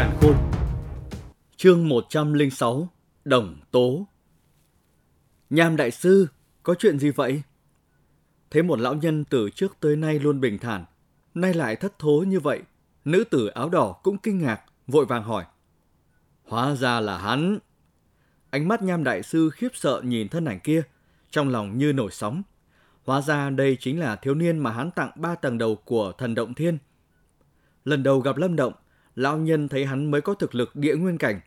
càn 0.00 0.10
khôn 0.20 0.36
Chương 1.56 1.88
106 1.88 2.88
Đồng 3.24 3.56
Tố 3.70 4.06
Nham 5.50 5.76
Đại 5.76 5.90
Sư, 5.90 6.26
có 6.62 6.74
chuyện 6.74 6.98
gì 6.98 7.10
vậy? 7.10 7.42
Thấy 8.50 8.62
một 8.62 8.78
lão 8.78 8.94
nhân 8.94 9.24
từ 9.24 9.50
trước 9.50 9.76
tới 9.80 9.96
nay 9.96 10.18
luôn 10.18 10.40
bình 10.40 10.58
thản, 10.58 10.84
nay 11.34 11.54
lại 11.54 11.76
thất 11.76 11.98
thố 11.98 12.24
như 12.26 12.40
vậy, 12.40 12.62
nữ 13.04 13.24
tử 13.24 13.46
áo 13.46 13.68
đỏ 13.68 13.92
cũng 14.02 14.18
kinh 14.18 14.38
ngạc, 14.38 14.60
vội 14.86 15.06
vàng 15.06 15.22
hỏi. 15.22 15.44
Hóa 16.44 16.76
ra 16.76 17.00
là 17.00 17.18
hắn. 17.18 17.58
Ánh 18.50 18.68
mắt 18.68 18.82
Nham 18.82 19.04
Đại 19.04 19.22
Sư 19.22 19.50
khiếp 19.50 19.70
sợ 19.74 20.00
nhìn 20.04 20.28
thân 20.28 20.44
ảnh 20.44 20.60
kia, 20.60 20.82
trong 21.30 21.48
lòng 21.48 21.78
như 21.78 21.92
nổi 21.92 22.10
sóng. 22.10 22.42
Hóa 23.04 23.20
ra 23.20 23.50
đây 23.50 23.76
chính 23.80 24.00
là 24.00 24.16
thiếu 24.16 24.34
niên 24.34 24.58
mà 24.58 24.72
hắn 24.72 24.90
tặng 24.90 25.10
ba 25.14 25.34
tầng 25.34 25.58
đầu 25.58 25.76
của 25.76 26.12
thần 26.18 26.34
động 26.34 26.54
thiên. 26.54 26.78
Lần 27.84 28.02
đầu 28.02 28.20
gặp 28.20 28.36
Lâm 28.36 28.56
Động, 28.56 28.72
lão 29.14 29.38
nhân 29.38 29.68
thấy 29.68 29.86
hắn 29.86 30.10
mới 30.10 30.20
có 30.20 30.34
thực 30.34 30.54
lực 30.54 30.76
địa 30.76 30.96
nguyên 30.96 31.18
cảnh. 31.18 31.40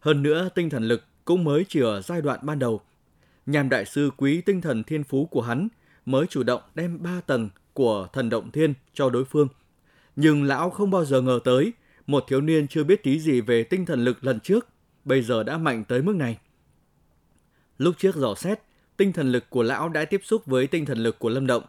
Hơn 0.00 0.22
nữa 0.22 0.48
tinh 0.54 0.70
thần 0.70 0.84
lực 0.84 1.04
cũng 1.24 1.44
mới 1.44 1.64
chỉ 1.68 1.80
ở 1.80 2.02
giai 2.02 2.22
đoạn 2.22 2.40
ban 2.42 2.58
đầu. 2.58 2.80
Nhàm 3.46 3.68
đại 3.68 3.84
sư 3.84 4.10
quý 4.16 4.40
tinh 4.40 4.60
thần 4.60 4.84
thiên 4.84 5.04
phú 5.04 5.26
của 5.26 5.42
hắn 5.42 5.68
mới 6.06 6.26
chủ 6.26 6.42
động 6.42 6.62
đem 6.74 7.02
ba 7.02 7.20
tầng 7.26 7.48
của 7.72 8.08
thần 8.12 8.28
động 8.28 8.50
thiên 8.50 8.74
cho 8.94 9.10
đối 9.10 9.24
phương. 9.24 9.48
Nhưng 10.16 10.44
lão 10.44 10.70
không 10.70 10.90
bao 10.90 11.04
giờ 11.04 11.20
ngờ 11.20 11.40
tới, 11.44 11.72
một 12.06 12.24
thiếu 12.28 12.40
niên 12.40 12.68
chưa 12.68 12.84
biết 12.84 13.02
tí 13.02 13.20
gì 13.20 13.40
về 13.40 13.62
tinh 13.62 13.86
thần 13.86 14.04
lực 14.04 14.24
lần 14.24 14.40
trước, 14.40 14.68
bây 15.04 15.22
giờ 15.22 15.42
đã 15.42 15.58
mạnh 15.58 15.84
tới 15.84 16.02
mức 16.02 16.16
này. 16.16 16.38
Lúc 17.78 17.94
trước 17.98 18.16
dò 18.16 18.34
xét, 18.34 18.60
tinh 18.96 19.12
thần 19.12 19.32
lực 19.32 19.50
của 19.50 19.62
lão 19.62 19.88
đã 19.88 20.04
tiếp 20.04 20.20
xúc 20.24 20.46
với 20.46 20.66
tinh 20.66 20.86
thần 20.86 20.98
lực 20.98 21.18
của 21.18 21.28
Lâm 21.28 21.46
Động. 21.46 21.62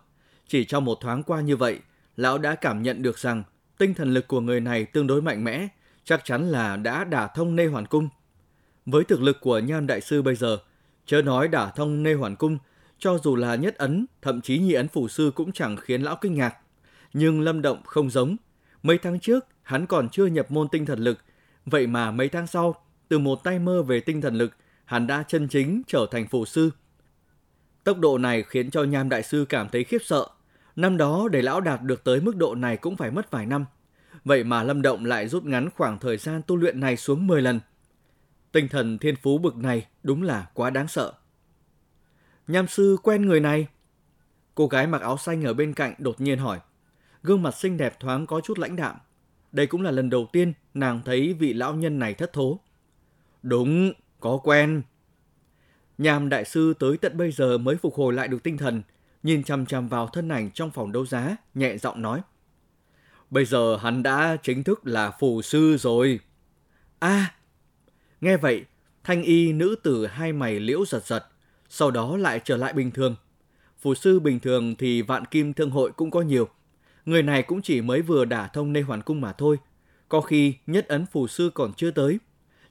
Chỉ 0.48 0.66
trong 0.66 0.86
một 0.86 0.98
thoáng 1.02 1.24
qua 1.24 1.42
như 1.42 1.58
vậy, 1.58 1.80
lão 2.18 2.38
đã 2.38 2.56
cảm 2.56 2.84
nhận 2.84 3.02
được 3.02 3.18
rằng 3.18 3.44
tinh 3.82 3.94
thần 3.94 4.14
lực 4.14 4.28
của 4.28 4.42
người 4.42 4.60
này 4.60 4.86
tương 4.86 5.08
đối 5.08 5.22
mạnh 5.22 5.44
mẽ, 5.44 5.68
chắc 6.04 6.26
chắn 6.26 6.50
là 6.50 6.78
đã 6.78 7.04
đả 7.04 7.28
thông 7.28 7.56
nê 7.56 7.66
hoàn 7.66 7.86
cung. 7.86 8.10
Với 8.86 9.04
thực 9.04 9.22
lực 9.22 9.38
của 9.42 9.60
Nhan 9.60 9.88
Đại 9.88 10.02
Sư 10.02 10.22
bây 10.22 10.36
giờ, 10.36 10.58
chớ 11.06 11.22
nói 11.22 11.48
đả 11.48 11.72
thông 11.76 12.04
nê 12.04 12.14
hoàn 12.14 12.36
cung, 12.36 12.58
cho 13.00 13.18
dù 13.24 13.36
là 13.36 13.56
nhất 13.56 13.76
ấn, 13.78 14.06
thậm 14.22 14.42
chí 14.42 14.60
nhị 14.60 14.74
ấn 14.74 14.88
phủ 14.88 15.08
sư 15.08 15.32
cũng 15.36 15.52
chẳng 15.52 15.78
khiến 15.78 16.02
lão 16.02 16.16
kinh 16.22 16.36
ngạc. 16.36 16.58
Nhưng 17.14 17.42
Lâm 17.42 17.62
Động 17.62 17.82
không 17.86 18.10
giống. 18.10 18.36
Mấy 18.84 18.98
tháng 18.98 19.20
trước, 19.20 19.46
hắn 19.64 19.86
còn 19.86 20.10
chưa 20.10 20.26
nhập 20.26 20.52
môn 20.52 20.68
tinh 20.68 20.86
thần 20.86 21.00
lực. 21.00 21.20
Vậy 21.66 21.88
mà 21.88 22.12
mấy 22.12 22.30
tháng 22.30 22.48
sau, 22.48 22.76
từ 23.08 23.20
một 23.20 23.44
tay 23.44 23.60
mơ 23.60 23.84
về 23.84 24.00
tinh 24.00 24.22
thần 24.22 24.36
lực, 24.36 24.52
hắn 24.86 25.08
đã 25.08 25.24
chân 25.28 25.48
chính 25.48 25.82
trở 25.88 26.06
thành 26.12 26.28
phủ 26.28 26.46
sư. 26.46 26.72
Tốc 27.84 28.00
độ 28.00 28.18
này 28.18 28.44
khiến 28.44 28.72
cho 28.72 28.84
Nham 28.84 29.10
Đại 29.10 29.24
Sư 29.24 29.46
cảm 29.50 29.70
thấy 29.70 29.84
khiếp 29.84 30.02
sợ. 30.04 30.28
Năm 30.76 30.98
đó 30.98 31.28
để 31.32 31.42
lão 31.42 31.62
đạt 31.62 31.82
được 31.82 32.04
tới 32.04 32.22
mức 32.22 32.36
độ 32.36 32.56
này 32.56 32.78
cũng 32.78 32.96
phải 32.96 33.12
mất 33.12 33.32
vài 33.32 33.46
năm. 33.46 33.66
Vậy 34.26 34.44
mà 34.44 34.64
Lâm 34.64 34.82
Động 34.82 35.06
lại 35.06 35.28
rút 35.28 35.44
ngắn 35.44 35.70
khoảng 35.78 36.00
thời 36.00 36.18
gian 36.18 36.42
tu 36.48 36.56
luyện 36.56 36.80
này 36.80 36.98
xuống 36.98 37.28
10 37.28 37.42
lần. 37.42 37.60
Tinh 38.52 38.68
thần 38.68 38.98
thiên 38.98 39.16
phú 39.16 39.38
bực 39.38 39.56
này 39.56 39.88
đúng 40.04 40.24
là 40.24 40.48
quá 40.54 40.70
đáng 40.70 40.88
sợ. 40.88 41.14
Nham 42.48 42.68
sư 42.68 42.98
quen 43.04 43.26
người 43.26 43.40
này. 43.40 43.68
Cô 44.56 44.68
gái 44.68 44.88
mặc 44.88 45.02
áo 45.02 45.18
xanh 45.18 45.44
ở 45.44 45.54
bên 45.54 45.74
cạnh 45.74 45.94
đột 45.98 46.22
nhiên 46.22 46.40
hỏi. 46.40 46.60
Gương 47.24 47.44
mặt 47.44 47.56
xinh 47.56 47.78
đẹp 47.78 48.00
thoáng 48.00 48.26
có 48.26 48.42
chút 48.42 48.60
lãnh 48.60 48.76
đạm. 48.76 48.96
Đây 49.52 49.68
cũng 49.68 49.82
là 49.82 49.92
lần 49.92 50.10
đầu 50.10 50.28
tiên 50.34 50.54
nàng 50.74 51.02
thấy 51.06 51.34
vị 51.34 51.54
lão 51.54 51.74
nhân 51.74 52.00
này 52.00 52.14
thất 52.14 52.34
thố. 52.34 52.60
Đúng, 53.44 53.94
có 54.20 54.40
quen. 54.44 54.82
Nham 55.98 56.30
đại 56.30 56.46
sư 56.46 56.74
tới 56.80 56.98
tận 56.98 57.18
bây 57.18 57.32
giờ 57.32 57.58
mới 57.58 57.76
phục 57.76 57.96
hồi 57.96 58.14
lại 58.14 58.28
được 58.28 58.44
tinh 58.44 58.58
thần, 58.58 58.82
nhìn 59.24 59.44
chằm 59.44 59.66
chằm 59.66 59.88
vào 59.88 60.08
thân 60.08 60.30
ảnh 60.30 60.52
trong 60.52 60.72
phòng 60.72 60.92
đấu 60.92 61.06
giá, 61.06 61.36
nhẹ 61.54 61.78
giọng 61.78 62.02
nói. 62.02 62.22
Bây 63.30 63.46
giờ 63.46 63.78
hắn 63.78 64.04
đã 64.04 64.38
chính 64.44 64.64
thức 64.64 64.88
là 64.88 65.12
phù 65.12 65.42
sư 65.42 65.78
rồi. 65.80 66.20
a 67.00 67.08
à, 67.08 67.36
nghe 68.22 68.38
vậy, 68.38 68.66
thanh 69.04 69.24
y 69.24 69.54
nữ 69.54 69.76
tử 69.84 70.06
hai 70.06 70.34
mày 70.34 70.60
liễu 70.60 70.86
giật 70.86 71.06
giật, 71.06 71.26
sau 71.70 71.92
đó 71.92 72.18
lại 72.18 72.42
trở 72.44 72.58
lại 72.58 72.74
bình 72.74 72.92
thường. 72.92 73.16
Phù 73.82 73.96
sư 73.96 74.20
bình 74.20 74.40
thường 74.40 74.76
thì 74.76 75.02
vạn 75.02 75.26
kim 75.26 75.54
thương 75.54 75.72
hội 75.72 75.92
cũng 75.92 76.12
có 76.12 76.22
nhiều. 76.22 76.50
Người 77.06 77.24
này 77.24 77.44
cũng 77.44 77.62
chỉ 77.62 77.82
mới 77.82 78.02
vừa 78.02 78.26
đả 78.26 78.48
thông 78.48 78.74
nê 78.74 78.82
hoàn 78.82 79.02
cung 79.02 79.22
mà 79.22 79.34
thôi. 79.34 79.58
Có 80.10 80.22
khi 80.22 80.56
nhất 80.68 80.88
ấn 80.88 81.06
phù 81.06 81.28
sư 81.28 81.52
còn 81.54 81.74
chưa 81.74 81.92
tới, 81.92 82.20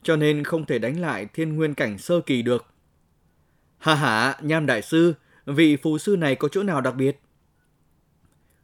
cho 0.02 0.16
nên 0.16 0.44
không 0.44 0.66
thể 0.66 0.78
đánh 0.78 1.00
lại 1.00 1.26
thiên 1.34 1.56
nguyên 1.56 1.74
cảnh 1.74 1.98
sơ 1.98 2.20
kỳ 2.20 2.42
được. 2.42 2.66
Hà 3.78 3.94
hà, 3.94 4.38
nham 4.42 4.66
đại 4.66 4.82
sư, 4.82 5.14
vị 5.46 5.76
phù 5.76 5.98
sư 5.98 6.16
này 6.16 6.34
có 6.34 6.48
chỗ 6.48 6.62
nào 6.62 6.80
đặc 6.80 6.94
biệt? 6.96 7.20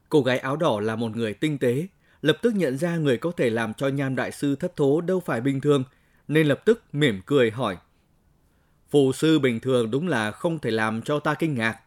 Cô 0.08 0.22
gái 0.22 0.38
áo 0.38 0.56
đỏ 0.56 0.80
là 0.80 0.96
một 0.96 1.16
người 1.16 1.34
tinh 1.34 1.58
tế, 1.58 1.86
lập 2.22 2.38
tức 2.42 2.54
nhận 2.54 2.78
ra 2.78 2.96
người 2.96 3.18
có 3.18 3.32
thể 3.36 3.50
làm 3.50 3.74
cho 3.74 3.88
nham 3.88 4.16
đại 4.16 4.32
sư 4.32 4.56
thất 4.56 4.76
thố 4.76 5.00
đâu 5.00 5.20
phải 5.20 5.40
bình 5.40 5.60
thường, 5.60 5.84
nên 6.28 6.46
lập 6.46 6.62
tức 6.64 6.82
mỉm 6.92 7.20
cười 7.26 7.50
hỏi. 7.50 7.76
Phù 8.90 9.12
sư 9.12 9.38
bình 9.38 9.60
thường 9.60 9.90
đúng 9.90 10.08
là 10.08 10.30
không 10.30 10.58
thể 10.58 10.70
làm 10.70 11.02
cho 11.02 11.18
ta 11.18 11.34
kinh 11.34 11.54
ngạc, 11.54 11.80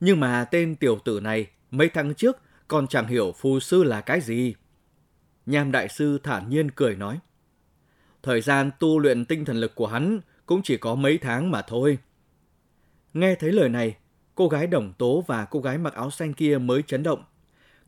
nhưng 0.00 0.20
mà 0.20 0.44
tên 0.44 0.76
tiểu 0.76 0.98
tử 1.04 1.20
này 1.20 1.46
mấy 1.70 1.88
tháng 1.88 2.14
trước 2.14 2.36
còn 2.68 2.86
chẳng 2.86 3.06
hiểu 3.06 3.32
phù 3.38 3.60
sư 3.60 3.84
là 3.84 4.00
cái 4.00 4.20
gì. 4.20 4.54
Nham 5.46 5.72
đại 5.72 5.88
sư 5.88 6.18
thản 6.22 6.50
nhiên 6.50 6.70
cười 6.70 6.96
nói. 6.96 7.18
Thời 8.22 8.40
gian 8.40 8.70
tu 8.78 8.98
luyện 8.98 9.24
tinh 9.24 9.44
thần 9.44 9.56
lực 9.56 9.74
của 9.74 9.86
hắn 9.86 10.20
cũng 10.46 10.60
chỉ 10.64 10.76
có 10.76 10.94
mấy 10.94 11.18
tháng 11.18 11.50
mà 11.50 11.62
thôi. 11.62 11.98
Nghe 13.14 13.34
thấy 13.34 13.52
lời 13.52 13.68
này, 13.68 13.96
cô 14.38 14.48
gái 14.48 14.66
đồng 14.66 14.92
tố 14.98 15.24
và 15.26 15.44
cô 15.44 15.60
gái 15.60 15.78
mặc 15.78 15.94
áo 15.94 16.10
xanh 16.10 16.32
kia 16.32 16.58
mới 16.58 16.82
chấn 16.82 17.02
động. 17.02 17.24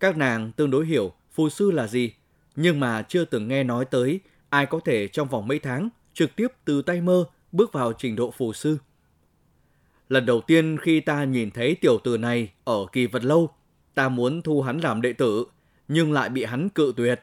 Các 0.01 0.17
nàng 0.17 0.53
tương 0.53 0.71
đối 0.71 0.87
hiểu 0.87 1.13
phù 1.33 1.49
sư 1.49 1.71
là 1.71 1.87
gì, 1.87 2.13
nhưng 2.57 2.81
mà 2.81 3.03
chưa 3.03 3.25
từng 3.25 3.49
nghe 3.49 3.65
nói 3.65 3.85
tới 3.85 4.21
ai 4.49 4.67
có 4.67 4.81
thể 4.85 5.09
trong 5.09 5.29
vòng 5.29 5.49
mấy 5.49 5.59
tháng 5.59 5.89
trực 6.15 6.37
tiếp 6.37 6.49
từ 6.65 6.83
tay 6.83 7.01
mơ 7.01 7.25
bước 7.53 7.73
vào 7.73 7.93
trình 7.93 8.17
độ 8.17 8.31
phù 8.31 8.53
sư. 8.53 8.79
Lần 10.09 10.27
đầu 10.27 10.41
tiên 10.41 10.79
khi 10.83 11.01
ta 11.01 11.25
nhìn 11.25 11.51
thấy 11.51 11.75
tiểu 11.75 11.99
tử 12.05 12.19
này 12.19 12.53
ở 12.65 12.87
kỳ 12.93 13.07
vật 13.07 13.25
lâu, 13.25 13.51
ta 13.95 14.09
muốn 14.09 14.43
thu 14.43 14.63
hắn 14.63 14.79
làm 14.79 15.03
đệ 15.03 15.13
tử, 15.13 15.47
nhưng 15.89 16.13
lại 16.13 16.29
bị 16.29 16.45
hắn 16.45 16.69
cự 16.69 16.93
tuyệt. 16.97 17.21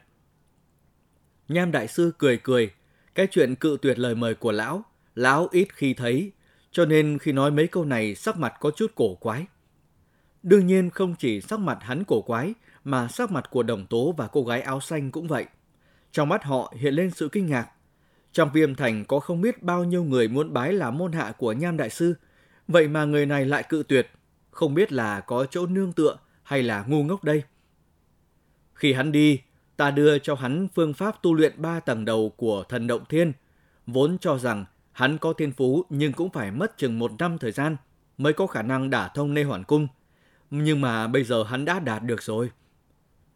Nham 1.47 1.71
đại 1.71 1.87
sư 1.87 2.11
cười 2.17 2.37
cười, 2.37 2.71
cái 3.16 3.27
chuyện 3.31 3.55
cự 3.55 3.77
tuyệt 3.81 3.99
lời 3.99 4.16
mời 4.16 4.35
của 4.35 4.51
lão, 4.51 4.83
lão 5.16 5.47
ít 5.51 5.67
khi 5.73 5.93
thấy, 5.93 6.31
cho 6.77 6.85
nên 6.85 7.17
khi 7.19 7.31
nói 7.31 7.51
mấy 7.51 7.67
câu 7.67 7.85
này 7.85 8.15
sắc 8.15 8.38
mặt 8.38 8.53
có 8.59 8.71
chút 8.71 8.91
cổ 8.95 9.15
quái. 9.15 9.45
Đương 10.43 10.67
nhiên 10.67 10.89
không 10.89 11.15
chỉ 11.15 11.41
sắc 11.41 11.59
mặt 11.59 11.77
hắn 11.81 12.03
cổ 12.03 12.21
quái, 12.21 12.53
mà 12.83 13.07
sắc 13.07 13.31
mặt 13.31 13.49
của 13.49 13.63
đồng 13.63 13.85
tố 13.85 14.13
và 14.17 14.27
cô 14.27 14.43
gái 14.43 14.61
áo 14.61 14.81
xanh 14.81 15.11
cũng 15.11 15.27
vậy. 15.27 15.45
Trong 16.11 16.29
mắt 16.29 16.43
họ 16.43 16.73
hiện 16.77 16.93
lên 16.93 17.11
sự 17.11 17.29
kinh 17.31 17.45
ngạc. 17.45 17.67
Trong 18.31 18.49
viêm 18.53 18.75
thành 18.75 19.05
có 19.05 19.19
không 19.19 19.41
biết 19.41 19.63
bao 19.63 19.83
nhiêu 19.83 20.03
người 20.03 20.27
muốn 20.27 20.53
bái 20.53 20.73
làm 20.73 20.97
môn 20.97 21.11
hạ 21.11 21.31
của 21.37 21.51
Nham 21.51 21.77
Đại 21.77 21.89
Sư, 21.89 22.13
vậy 22.67 22.87
mà 22.87 23.05
người 23.05 23.25
này 23.25 23.45
lại 23.45 23.63
cự 23.69 23.83
tuyệt, 23.87 24.07
không 24.51 24.73
biết 24.73 24.91
là 24.91 25.19
có 25.19 25.45
chỗ 25.45 25.66
nương 25.66 25.93
tựa 25.93 26.17
hay 26.43 26.63
là 26.63 26.85
ngu 26.87 27.03
ngốc 27.03 27.23
đây. 27.23 27.43
Khi 28.73 28.93
hắn 28.93 29.11
đi, 29.11 29.41
ta 29.77 29.91
đưa 29.91 30.19
cho 30.19 30.35
hắn 30.35 30.67
phương 30.75 30.93
pháp 30.93 31.21
tu 31.21 31.33
luyện 31.33 31.53
ba 31.61 31.79
tầng 31.79 32.05
đầu 32.05 32.33
của 32.37 32.63
thần 32.69 32.87
động 32.87 33.05
thiên, 33.09 33.33
vốn 33.87 34.17
cho 34.17 34.37
rằng 34.37 34.66
Hắn 34.97 35.18
có 35.18 35.34
thiên 35.34 35.52
phú 35.52 35.85
nhưng 35.90 36.13
cũng 36.13 36.30
phải 36.30 36.52
mất 36.52 36.78
chừng 36.78 37.00
một 37.00 37.12
năm 37.19 37.38
thời 37.38 37.52
gian 37.52 37.78
mới 38.18 38.34
có 38.34 38.47
khả 38.47 38.62
năng 38.62 38.90
đả 38.90 39.08
thông 39.08 39.34
nê 39.34 39.44
hoàn 39.44 39.63
cung. 39.63 39.88
Nhưng 40.52 40.81
mà 40.81 41.08
bây 41.08 41.24
giờ 41.24 41.44
hắn 41.44 41.66
đã 41.66 41.80
đạt 41.80 42.03
được 42.03 42.22
rồi. 42.22 42.52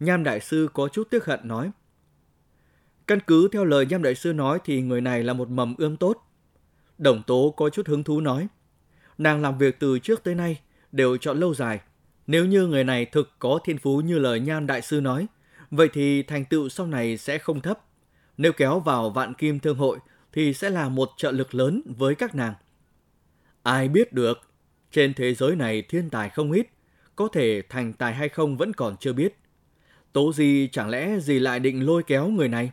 Nham 0.00 0.24
Đại 0.24 0.40
Sư 0.40 0.68
có 0.72 0.88
chút 0.88 1.10
tiếc 1.10 1.24
hận 1.24 1.40
nói. 1.44 1.70
Căn 3.06 3.18
cứ 3.26 3.48
theo 3.52 3.64
lời 3.64 3.86
Nham 3.86 4.02
Đại 4.02 4.14
Sư 4.14 4.32
nói 4.32 4.58
thì 4.64 4.82
người 4.82 5.00
này 5.00 5.22
là 5.22 5.32
một 5.32 5.48
mầm 5.48 5.74
ươm 5.78 5.96
tốt. 5.96 6.18
Đồng 6.98 7.22
Tố 7.26 7.54
có 7.56 7.70
chút 7.70 7.86
hứng 7.86 8.04
thú 8.04 8.20
nói. 8.20 8.48
Nàng 9.18 9.42
làm 9.42 9.58
việc 9.58 9.80
từ 9.80 9.98
trước 9.98 10.24
tới 10.24 10.34
nay 10.34 10.60
đều 10.92 11.16
chọn 11.16 11.40
lâu 11.40 11.54
dài. 11.54 11.80
Nếu 12.26 12.44
như 12.44 12.66
người 12.66 12.84
này 12.84 13.04
thực 13.04 13.30
có 13.38 13.58
thiên 13.64 13.78
phú 13.78 14.00
như 14.00 14.18
lời 14.18 14.40
Nham 14.40 14.66
Đại 14.66 14.82
Sư 14.82 15.00
nói, 15.00 15.26
vậy 15.70 15.88
thì 15.92 16.22
thành 16.22 16.44
tựu 16.44 16.68
sau 16.68 16.86
này 16.86 17.16
sẽ 17.16 17.38
không 17.38 17.60
thấp. 17.60 17.78
Nếu 18.36 18.52
kéo 18.52 18.80
vào 18.80 19.10
vạn 19.10 19.34
kim 19.34 19.60
thương 19.60 19.76
hội 19.76 19.98
thì 20.32 20.54
sẽ 20.54 20.70
là 20.70 20.88
một 20.88 21.10
trợ 21.16 21.30
lực 21.30 21.54
lớn 21.54 21.82
với 21.84 22.14
các 22.14 22.34
nàng. 22.34 22.54
Ai 23.62 23.88
biết 23.88 24.12
được, 24.12 24.40
trên 24.90 25.14
thế 25.14 25.34
giới 25.34 25.56
này 25.56 25.82
thiên 25.82 26.10
tài 26.10 26.30
không 26.30 26.52
ít, 26.52 26.66
có 27.16 27.28
thể 27.32 27.62
thành 27.68 27.92
tài 27.92 28.14
hay 28.14 28.28
không 28.28 28.56
vẫn 28.56 28.72
còn 28.72 28.96
chưa 28.96 29.12
biết. 29.12 29.38
Tố 30.12 30.32
gì 30.32 30.68
chẳng 30.72 30.88
lẽ 30.88 31.18
gì 31.20 31.38
lại 31.38 31.60
định 31.60 31.86
lôi 31.86 32.02
kéo 32.02 32.28
người 32.28 32.48
này? 32.48 32.72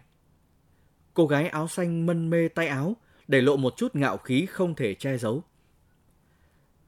Cô 1.13 1.27
gái 1.27 1.47
áo 1.47 1.67
xanh 1.67 2.05
mân 2.05 2.29
mê 2.29 2.47
tay 2.47 2.67
áo, 2.67 2.95
để 3.27 3.41
lộ 3.41 3.57
một 3.57 3.77
chút 3.77 3.95
ngạo 3.95 4.17
khí 4.17 4.45
không 4.45 4.75
thể 4.75 4.93
che 4.93 5.17
giấu. 5.17 5.43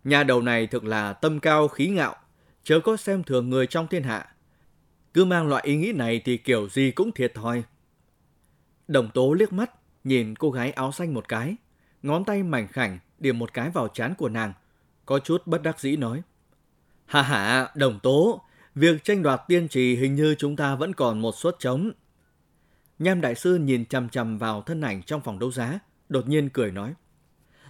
Nhà 0.04 0.24
đầu 0.24 0.42
này 0.42 0.68
thực 0.68 0.84
là 0.84 1.14
tâm 1.14 1.40
cao 1.40 1.68
khí 1.68 1.88
ngạo, 1.88 2.16
chớ 2.64 2.80
có 2.80 2.98
xem 2.98 3.24
thường 3.24 3.50
người 3.50 3.68
trong 3.68 3.88
thiên 3.88 4.04
hạ. 4.04 4.36
Cứ 5.14 5.26
mang 5.26 5.48
loại 5.48 5.64
ý 5.66 5.76
nghĩ 5.76 5.92
này 5.92 6.22
thì 6.26 6.38
kiểu 6.38 6.70
gì 6.70 6.92
cũng 6.92 7.12
thiệt 7.12 7.34
thòi. 7.34 7.64
Đồng 8.88 9.10
tố 9.14 9.34
liếc 9.34 9.54
mắt, 9.54 9.72
nhìn 10.04 10.36
cô 10.36 10.52
gái 10.52 10.72
áo 10.72 10.92
xanh 10.92 11.14
một 11.14 11.28
cái, 11.28 11.56
ngón 12.04 12.26
tay 12.26 12.44
mảnh 12.44 12.68
khảnh 12.68 13.00
điểm 13.20 13.40
một 13.40 13.54
cái 13.54 13.70
vào 13.70 13.88
trán 13.88 14.16
của 14.16 14.30
nàng, 14.30 14.54
có 15.06 15.20
chút 15.20 15.48
bất 15.48 15.62
đắc 15.62 15.80
dĩ 15.80 15.96
nói. 15.96 16.22
Hà 17.06 17.22
hà, 17.22 17.72
đồng 17.76 18.00
tố, 18.00 18.42
việc 18.76 19.04
tranh 19.04 19.24
đoạt 19.24 19.42
tiên 19.48 19.68
trì 19.68 19.96
hình 19.96 20.16
như 20.16 20.36
chúng 20.38 20.56
ta 20.56 20.76
vẫn 20.76 20.94
còn 20.94 21.22
một 21.22 21.36
suất 21.36 21.56
trống. 21.60 21.92
Nham 23.00 23.22
Đại 23.22 23.36
Sư 23.36 23.56
nhìn 23.56 23.86
chằm 23.86 24.10
chằm 24.10 24.38
vào 24.38 24.62
thân 24.62 24.82
ảnh 24.82 25.04
trong 25.04 25.22
phòng 25.22 25.40
đấu 25.40 25.52
giá, 25.52 25.80
đột 26.10 26.28
nhiên 26.28 26.50
cười 26.50 26.72
nói. 26.72 26.94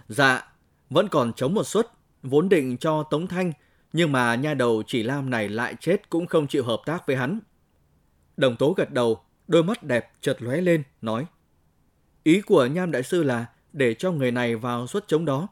Dạ, 0.08 0.52
vẫn 0.90 1.08
còn 1.08 1.32
trống 1.32 1.54
một 1.54 1.64
suất, 1.64 1.86
vốn 2.22 2.48
định 2.48 2.76
cho 2.76 3.02
Tống 3.02 3.26
Thanh, 3.26 3.52
nhưng 3.92 4.12
mà 4.12 4.34
nha 4.34 4.54
đầu 4.54 4.82
chỉ 4.86 5.02
Lam 5.02 5.30
này 5.30 5.48
lại 5.48 5.74
chết 5.80 6.10
cũng 6.10 6.26
không 6.26 6.46
chịu 6.46 6.64
hợp 6.64 6.80
tác 6.86 7.06
với 7.06 7.16
hắn. 7.16 7.40
Đồng 8.36 8.56
tố 8.56 8.74
gật 8.76 8.92
đầu, 8.92 9.20
đôi 9.48 9.64
mắt 9.64 9.82
đẹp 9.82 10.12
chợt 10.20 10.42
lóe 10.42 10.60
lên, 10.60 10.82
nói. 11.02 11.26
Ý 12.22 12.40
của 12.40 12.66
Nham 12.66 12.90
Đại 12.90 13.02
Sư 13.02 13.22
là 13.22 13.46
để 13.72 13.94
cho 13.94 14.12
người 14.12 14.30
này 14.30 14.56
vào 14.56 14.86
suất 14.86 15.04
chống 15.08 15.24
đó. 15.24 15.48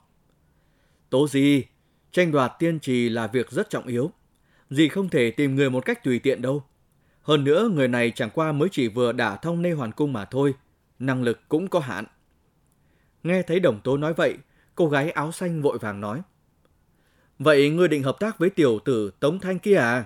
Tố 1.10 1.28
gì, 1.28 1.64
tranh 2.12 2.32
đoạt 2.32 2.52
tiên 2.58 2.80
trì 2.80 3.08
là 3.08 3.26
việc 3.26 3.50
rất 3.50 3.70
trọng 3.70 3.86
yếu. 3.86 4.10
Dì 4.70 4.88
không 4.88 5.08
thể 5.08 5.30
tìm 5.30 5.56
người 5.56 5.70
một 5.70 5.84
cách 5.84 6.04
tùy 6.04 6.18
tiện 6.18 6.42
đâu. 6.42 6.64
Hơn 7.22 7.44
nữa, 7.44 7.70
người 7.74 7.88
này 7.88 8.12
chẳng 8.14 8.30
qua 8.30 8.52
mới 8.52 8.68
chỉ 8.72 8.88
vừa 8.88 9.12
đả 9.12 9.36
thông 9.36 9.62
nê 9.62 9.72
hoàn 9.72 9.92
cung 9.92 10.12
mà 10.12 10.24
thôi. 10.24 10.54
Năng 10.98 11.22
lực 11.22 11.40
cũng 11.48 11.68
có 11.68 11.80
hạn. 11.80 12.04
Nghe 13.22 13.42
thấy 13.42 13.60
đồng 13.60 13.80
tố 13.80 13.96
nói 13.96 14.14
vậy, 14.14 14.36
cô 14.74 14.88
gái 14.88 15.10
áo 15.10 15.32
xanh 15.32 15.62
vội 15.62 15.78
vàng 15.78 16.00
nói. 16.00 16.22
Vậy 17.38 17.70
ngươi 17.70 17.88
định 17.88 18.02
hợp 18.02 18.16
tác 18.20 18.38
với 18.38 18.50
tiểu 18.50 18.78
tử 18.84 19.10
Tống 19.20 19.40
Thanh 19.40 19.58
kia 19.58 19.76
à? 19.76 20.04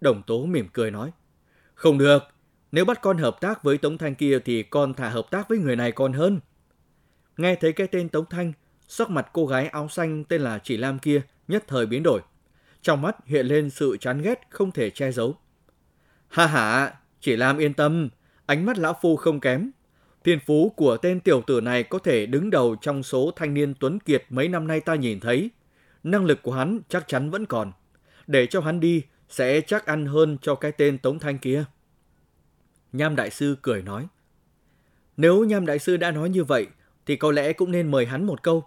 Đồng 0.00 0.22
tố 0.22 0.46
mỉm 0.46 0.68
cười 0.72 0.90
nói. 0.90 1.12
Không 1.74 1.98
được, 1.98 2.22
nếu 2.74 2.84
bắt 2.84 3.00
con 3.02 3.18
hợp 3.18 3.40
tác 3.40 3.62
với 3.62 3.78
Tống 3.78 3.98
Thanh 3.98 4.14
kia 4.14 4.38
thì 4.44 4.62
con 4.62 4.94
thả 4.94 5.08
hợp 5.08 5.26
tác 5.30 5.48
với 5.48 5.58
người 5.58 5.76
này 5.76 5.92
còn 5.92 6.12
hơn. 6.12 6.40
Nghe 7.36 7.54
thấy 7.54 7.72
cái 7.72 7.86
tên 7.86 8.08
Tống 8.08 8.24
Thanh, 8.30 8.52
sắc 8.88 9.10
mặt 9.10 9.28
cô 9.32 9.46
gái 9.46 9.66
áo 9.66 9.88
xanh 9.88 10.24
tên 10.24 10.40
là 10.40 10.58
Chỉ 10.58 10.76
Lam 10.76 10.98
kia 10.98 11.22
nhất 11.48 11.64
thời 11.68 11.86
biến 11.86 12.02
đổi. 12.02 12.20
Trong 12.82 13.02
mắt 13.02 13.16
hiện 13.26 13.46
lên 13.46 13.70
sự 13.70 13.96
chán 14.00 14.22
ghét 14.22 14.40
không 14.50 14.72
thể 14.72 14.90
che 14.90 15.12
giấu. 15.12 15.36
Ha 16.28 16.46
ha, 16.46 16.94
Chỉ 17.20 17.36
Lam 17.36 17.58
yên 17.58 17.74
tâm, 17.74 18.08
ánh 18.46 18.66
mắt 18.66 18.78
lão 18.78 18.96
phu 19.02 19.16
không 19.16 19.40
kém. 19.40 19.70
Thiên 20.24 20.38
phú 20.46 20.72
của 20.76 20.96
tên 20.96 21.20
tiểu 21.20 21.42
tử 21.46 21.60
này 21.60 21.82
có 21.82 21.98
thể 21.98 22.26
đứng 22.26 22.50
đầu 22.50 22.76
trong 22.80 23.02
số 23.02 23.30
thanh 23.36 23.54
niên 23.54 23.74
tuấn 23.80 24.00
kiệt 24.00 24.24
mấy 24.30 24.48
năm 24.48 24.66
nay 24.66 24.80
ta 24.80 24.94
nhìn 24.94 25.20
thấy. 25.20 25.50
Năng 26.02 26.24
lực 26.24 26.42
của 26.42 26.52
hắn 26.52 26.80
chắc 26.88 27.08
chắn 27.08 27.30
vẫn 27.30 27.46
còn. 27.46 27.72
Để 28.26 28.46
cho 28.46 28.60
hắn 28.60 28.80
đi 28.80 29.02
sẽ 29.28 29.60
chắc 29.60 29.86
ăn 29.86 30.06
hơn 30.06 30.38
cho 30.42 30.54
cái 30.54 30.72
tên 30.72 30.98
Tống 30.98 31.18
Thanh 31.18 31.38
kia. 31.38 31.64
Nham 32.94 33.16
Đại 33.16 33.30
Sư 33.30 33.56
cười 33.62 33.82
nói. 33.82 34.06
Nếu 35.16 35.44
Nham 35.44 35.66
Đại 35.66 35.78
Sư 35.78 35.96
đã 35.96 36.10
nói 36.10 36.30
như 36.30 36.44
vậy, 36.44 36.66
thì 37.06 37.16
có 37.16 37.32
lẽ 37.32 37.52
cũng 37.52 37.70
nên 37.70 37.90
mời 37.90 38.06
hắn 38.06 38.24
một 38.24 38.42
câu. 38.42 38.64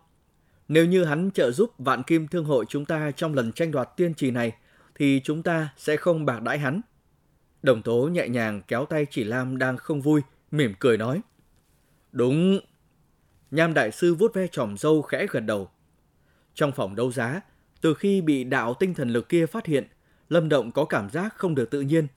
Nếu 0.68 0.86
như 0.86 1.04
hắn 1.04 1.32
trợ 1.32 1.52
giúp 1.52 1.72
Vạn 1.78 2.04
Kim 2.04 2.28
Thương 2.28 2.46
hội 2.46 2.66
chúng 2.70 2.86
ta 2.86 3.12
trong 3.12 3.34
lần 3.34 3.52
tranh 3.52 3.72
đoạt 3.72 3.90
tiên 3.98 4.14
trì 4.14 4.32
này, 4.32 4.52
thì 4.96 5.22
chúng 5.24 5.44
ta 5.44 5.70
sẽ 5.78 5.98
không 5.98 6.26
bạc 6.26 6.42
đãi 6.42 6.60
hắn. 6.60 6.82
Đồng 7.64 7.82
tố 7.82 8.08
nhẹ 8.08 8.28
nhàng 8.28 8.62
kéo 8.68 8.86
tay 8.86 9.06
chỉ 9.10 9.24
Lam 9.24 9.58
đang 9.58 9.78
không 9.78 10.02
vui, 10.02 10.22
mỉm 10.52 10.74
cười 10.80 10.98
nói. 10.98 11.22
Đúng. 12.12 12.60
Nham 13.52 13.74
Đại 13.74 13.92
Sư 13.92 14.16
vuốt 14.16 14.34
ve 14.34 14.48
tròm 14.48 14.78
dâu 14.78 15.02
khẽ 15.02 15.28
gật 15.30 15.40
đầu. 15.40 15.70
Trong 16.54 16.72
phòng 16.72 16.96
đấu 16.96 17.12
giá, 17.12 17.42
từ 17.82 17.94
khi 17.94 18.22
bị 18.22 18.44
đạo 18.44 18.74
tinh 18.74 18.94
thần 18.94 19.10
lực 19.10 19.30
kia 19.30 19.46
phát 19.46 19.66
hiện, 19.66 19.88
Lâm 20.30 20.50
Động 20.50 20.72
có 20.72 20.86
cảm 20.86 21.10
giác 21.10 21.36
không 21.38 21.56
được 21.56 21.70
tự 21.70 21.82
nhiên. 21.82 22.08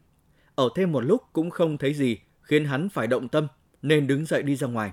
Ở 0.60 0.68
thêm 0.74 0.92
một 0.92 1.00
lúc 1.00 1.22
cũng 1.32 1.50
không 1.50 1.78
thấy 1.78 1.94
gì, 1.94 2.18
khiến 2.42 2.64
hắn 2.64 2.88
phải 2.88 3.06
động 3.06 3.28
tâm, 3.28 3.46
nên 3.82 4.06
đứng 4.06 4.26
dậy 4.26 4.42
đi 4.42 4.56
ra 4.56 4.66
ngoài. 4.66 4.92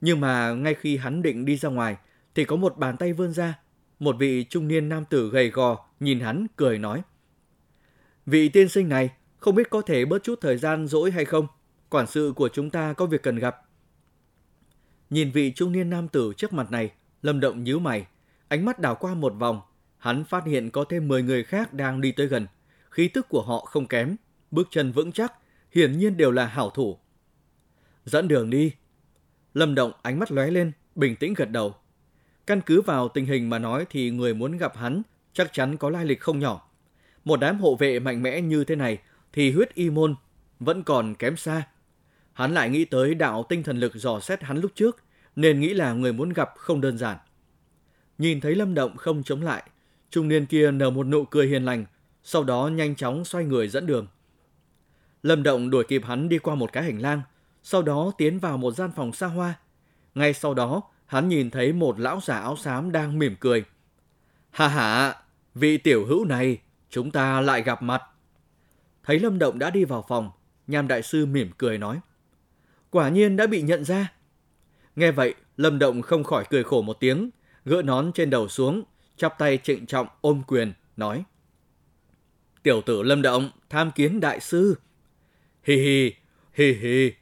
Nhưng 0.00 0.20
mà 0.20 0.52
ngay 0.52 0.74
khi 0.74 0.96
hắn 0.96 1.22
định 1.22 1.44
đi 1.44 1.56
ra 1.56 1.68
ngoài, 1.68 1.96
thì 2.34 2.44
có 2.44 2.56
một 2.56 2.76
bàn 2.76 2.96
tay 2.96 3.12
vươn 3.12 3.32
ra. 3.32 3.58
Một 3.98 4.16
vị 4.18 4.44
trung 4.44 4.68
niên 4.68 4.88
nam 4.88 5.04
tử 5.04 5.30
gầy 5.30 5.50
gò 5.50 5.86
nhìn 6.00 6.20
hắn 6.20 6.46
cười 6.56 6.78
nói. 6.78 7.02
Vị 8.26 8.48
tiên 8.48 8.68
sinh 8.68 8.88
này, 8.88 9.10
không 9.36 9.54
biết 9.54 9.70
có 9.70 9.82
thể 9.82 10.04
bớt 10.04 10.22
chút 10.22 10.38
thời 10.40 10.56
gian 10.56 10.86
dỗi 10.86 11.10
hay 11.10 11.24
không? 11.24 11.46
Quản 11.88 12.06
sự 12.06 12.32
của 12.36 12.48
chúng 12.48 12.70
ta 12.70 12.92
có 12.92 13.06
việc 13.06 13.22
cần 13.22 13.38
gặp. 13.38 13.56
Nhìn 15.10 15.30
vị 15.30 15.52
trung 15.52 15.72
niên 15.72 15.90
nam 15.90 16.08
tử 16.08 16.32
trước 16.36 16.52
mặt 16.52 16.70
này, 16.70 16.90
Lâm 17.22 17.40
Động 17.40 17.64
nhíu 17.64 17.78
mày, 17.78 18.06
ánh 18.48 18.64
mắt 18.64 18.78
đảo 18.78 18.94
qua 18.94 19.14
một 19.14 19.34
vòng, 19.38 19.60
hắn 19.98 20.24
phát 20.24 20.44
hiện 20.44 20.70
có 20.70 20.84
thêm 20.84 21.08
10 21.08 21.22
người 21.22 21.44
khác 21.44 21.72
đang 21.72 22.00
đi 22.00 22.12
tới 22.12 22.26
gần. 22.26 22.46
Khí 22.90 23.08
tức 23.08 23.28
của 23.28 23.42
họ 23.42 23.60
không 23.60 23.86
kém, 23.86 24.16
bước 24.54 24.68
chân 24.70 24.92
vững 24.92 25.12
chắc, 25.12 25.32
hiển 25.72 25.98
nhiên 25.98 26.16
đều 26.16 26.30
là 26.30 26.46
hảo 26.46 26.70
thủ. 26.70 26.98
Dẫn 28.04 28.28
đường 28.28 28.50
đi. 28.50 28.72
Lâm 29.54 29.74
Động 29.74 29.92
ánh 30.02 30.18
mắt 30.18 30.32
lóe 30.32 30.50
lên, 30.50 30.72
bình 30.94 31.16
tĩnh 31.16 31.34
gật 31.34 31.50
đầu. 31.50 31.74
Căn 32.46 32.60
cứ 32.66 32.80
vào 32.80 33.08
tình 33.08 33.26
hình 33.26 33.50
mà 33.50 33.58
nói 33.58 33.86
thì 33.90 34.10
người 34.10 34.34
muốn 34.34 34.56
gặp 34.56 34.76
hắn 34.76 35.02
chắc 35.32 35.52
chắn 35.52 35.76
có 35.76 35.90
lai 35.90 36.04
lịch 36.04 36.20
không 36.20 36.38
nhỏ. 36.38 36.68
Một 37.24 37.40
đám 37.40 37.58
hộ 37.58 37.74
vệ 37.76 37.98
mạnh 37.98 38.22
mẽ 38.22 38.40
như 38.40 38.64
thế 38.64 38.76
này 38.76 38.98
thì 39.32 39.52
huyết 39.52 39.74
y 39.74 39.90
môn 39.90 40.14
vẫn 40.60 40.82
còn 40.82 41.14
kém 41.14 41.36
xa. 41.36 41.62
Hắn 42.32 42.54
lại 42.54 42.70
nghĩ 42.70 42.84
tới 42.84 43.14
đạo 43.14 43.46
tinh 43.48 43.62
thần 43.62 43.80
lực 43.80 43.94
dò 43.94 44.20
xét 44.20 44.42
hắn 44.42 44.58
lúc 44.58 44.70
trước, 44.74 45.02
nên 45.36 45.60
nghĩ 45.60 45.74
là 45.74 45.92
người 45.92 46.12
muốn 46.12 46.32
gặp 46.32 46.50
không 46.56 46.80
đơn 46.80 46.98
giản. 46.98 47.18
Nhìn 48.18 48.40
thấy 48.40 48.54
Lâm 48.54 48.74
Động 48.74 48.96
không 48.96 49.22
chống 49.22 49.42
lại, 49.42 49.62
trung 50.10 50.28
niên 50.28 50.46
kia 50.46 50.70
nở 50.70 50.90
một 50.90 51.06
nụ 51.06 51.24
cười 51.24 51.46
hiền 51.46 51.64
lành, 51.64 51.84
sau 52.22 52.44
đó 52.44 52.70
nhanh 52.72 52.94
chóng 52.94 53.24
xoay 53.24 53.44
người 53.44 53.68
dẫn 53.68 53.86
đường. 53.86 54.06
Lâm 55.24 55.42
Động 55.42 55.70
đuổi 55.70 55.84
kịp 55.88 56.02
hắn 56.04 56.28
đi 56.28 56.38
qua 56.38 56.54
một 56.54 56.72
cái 56.72 56.84
hành 56.84 56.98
lang, 56.98 57.22
sau 57.62 57.82
đó 57.82 58.12
tiến 58.18 58.38
vào 58.38 58.56
một 58.56 58.72
gian 58.74 58.90
phòng 58.96 59.12
xa 59.12 59.26
hoa. 59.26 59.54
Ngay 60.14 60.34
sau 60.34 60.54
đó, 60.54 60.82
hắn 61.06 61.28
nhìn 61.28 61.50
thấy 61.50 61.72
một 61.72 62.00
lão 62.00 62.20
già 62.22 62.38
áo 62.38 62.56
xám 62.56 62.92
đang 62.92 63.18
mỉm 63.18 63.36
cười. 63.40 63.64
Hà 64.50 64.68
hà, 64.68 65.16
vị 65.54 65.78
tiểu 65.78 66.06
hữu 66.06 66.24
này, 66.24 66.58
chúng 66.90 67.10
ta 67.10 67.40
lại 67.40 67.62
gặp 67.62 67.82
mặt. 67.82 68.02
Thấy 69.02 69.18
Lâm 69.18 69.38
Động 69.38 69.58
đã 69.58 69.70
đi 69.70 69.84
vào 69.84 70.04
phòng, 70.08 70.30
Nham 70.66 70.88
Đại 70.88 71.02
Sư 71.02 71.26
mỉm 71.26 71.50
cười 71.58 71.78
nói. 71.78 72.00
Quả 72.90 73.08
nhiên 73.08 73.36
đã 73.36 73.46
bị 73.46 73.62
nhận 73.62 73.84
ra. 73.84 74.12
Nghe 74.96 75.10
vậy, 75.10 75.34
Lâm 75.56 75.78
Động 75.78 76.02
không 76.02 76.24
khỏi 76.24 76.44
cười 76.50 76.64
khổ 76.64 76.82
một 76.82 77.00
tiếng, 77.00 77.30
gỡ 77.64 77.82
nón 77.82 78.12
trên 78.12 78.30
đầu 78.30 78.48
xuống, 78.48 78.82
chắp 79.16 79.38
tay 79.38 79.58
trịnh 79.62 79.86
trọng 79.86 80.06
ôm 80.20 80.42
quyền, 80.46 80.72
nói. 80.96 81.24
Tiểu 82.62 82.82
tử 82.86 83.02
Lâm 83.02 83.22
Động, 83.22 83.50
tham 83.70 83.90
kiến 83.90 84.20
đại 84.20 84.40
sư. 84.40 84.76
Hi 85.64 85.76
hi, 85.76 86.14
hi 86.52 86.72
hi, 86.72 87.12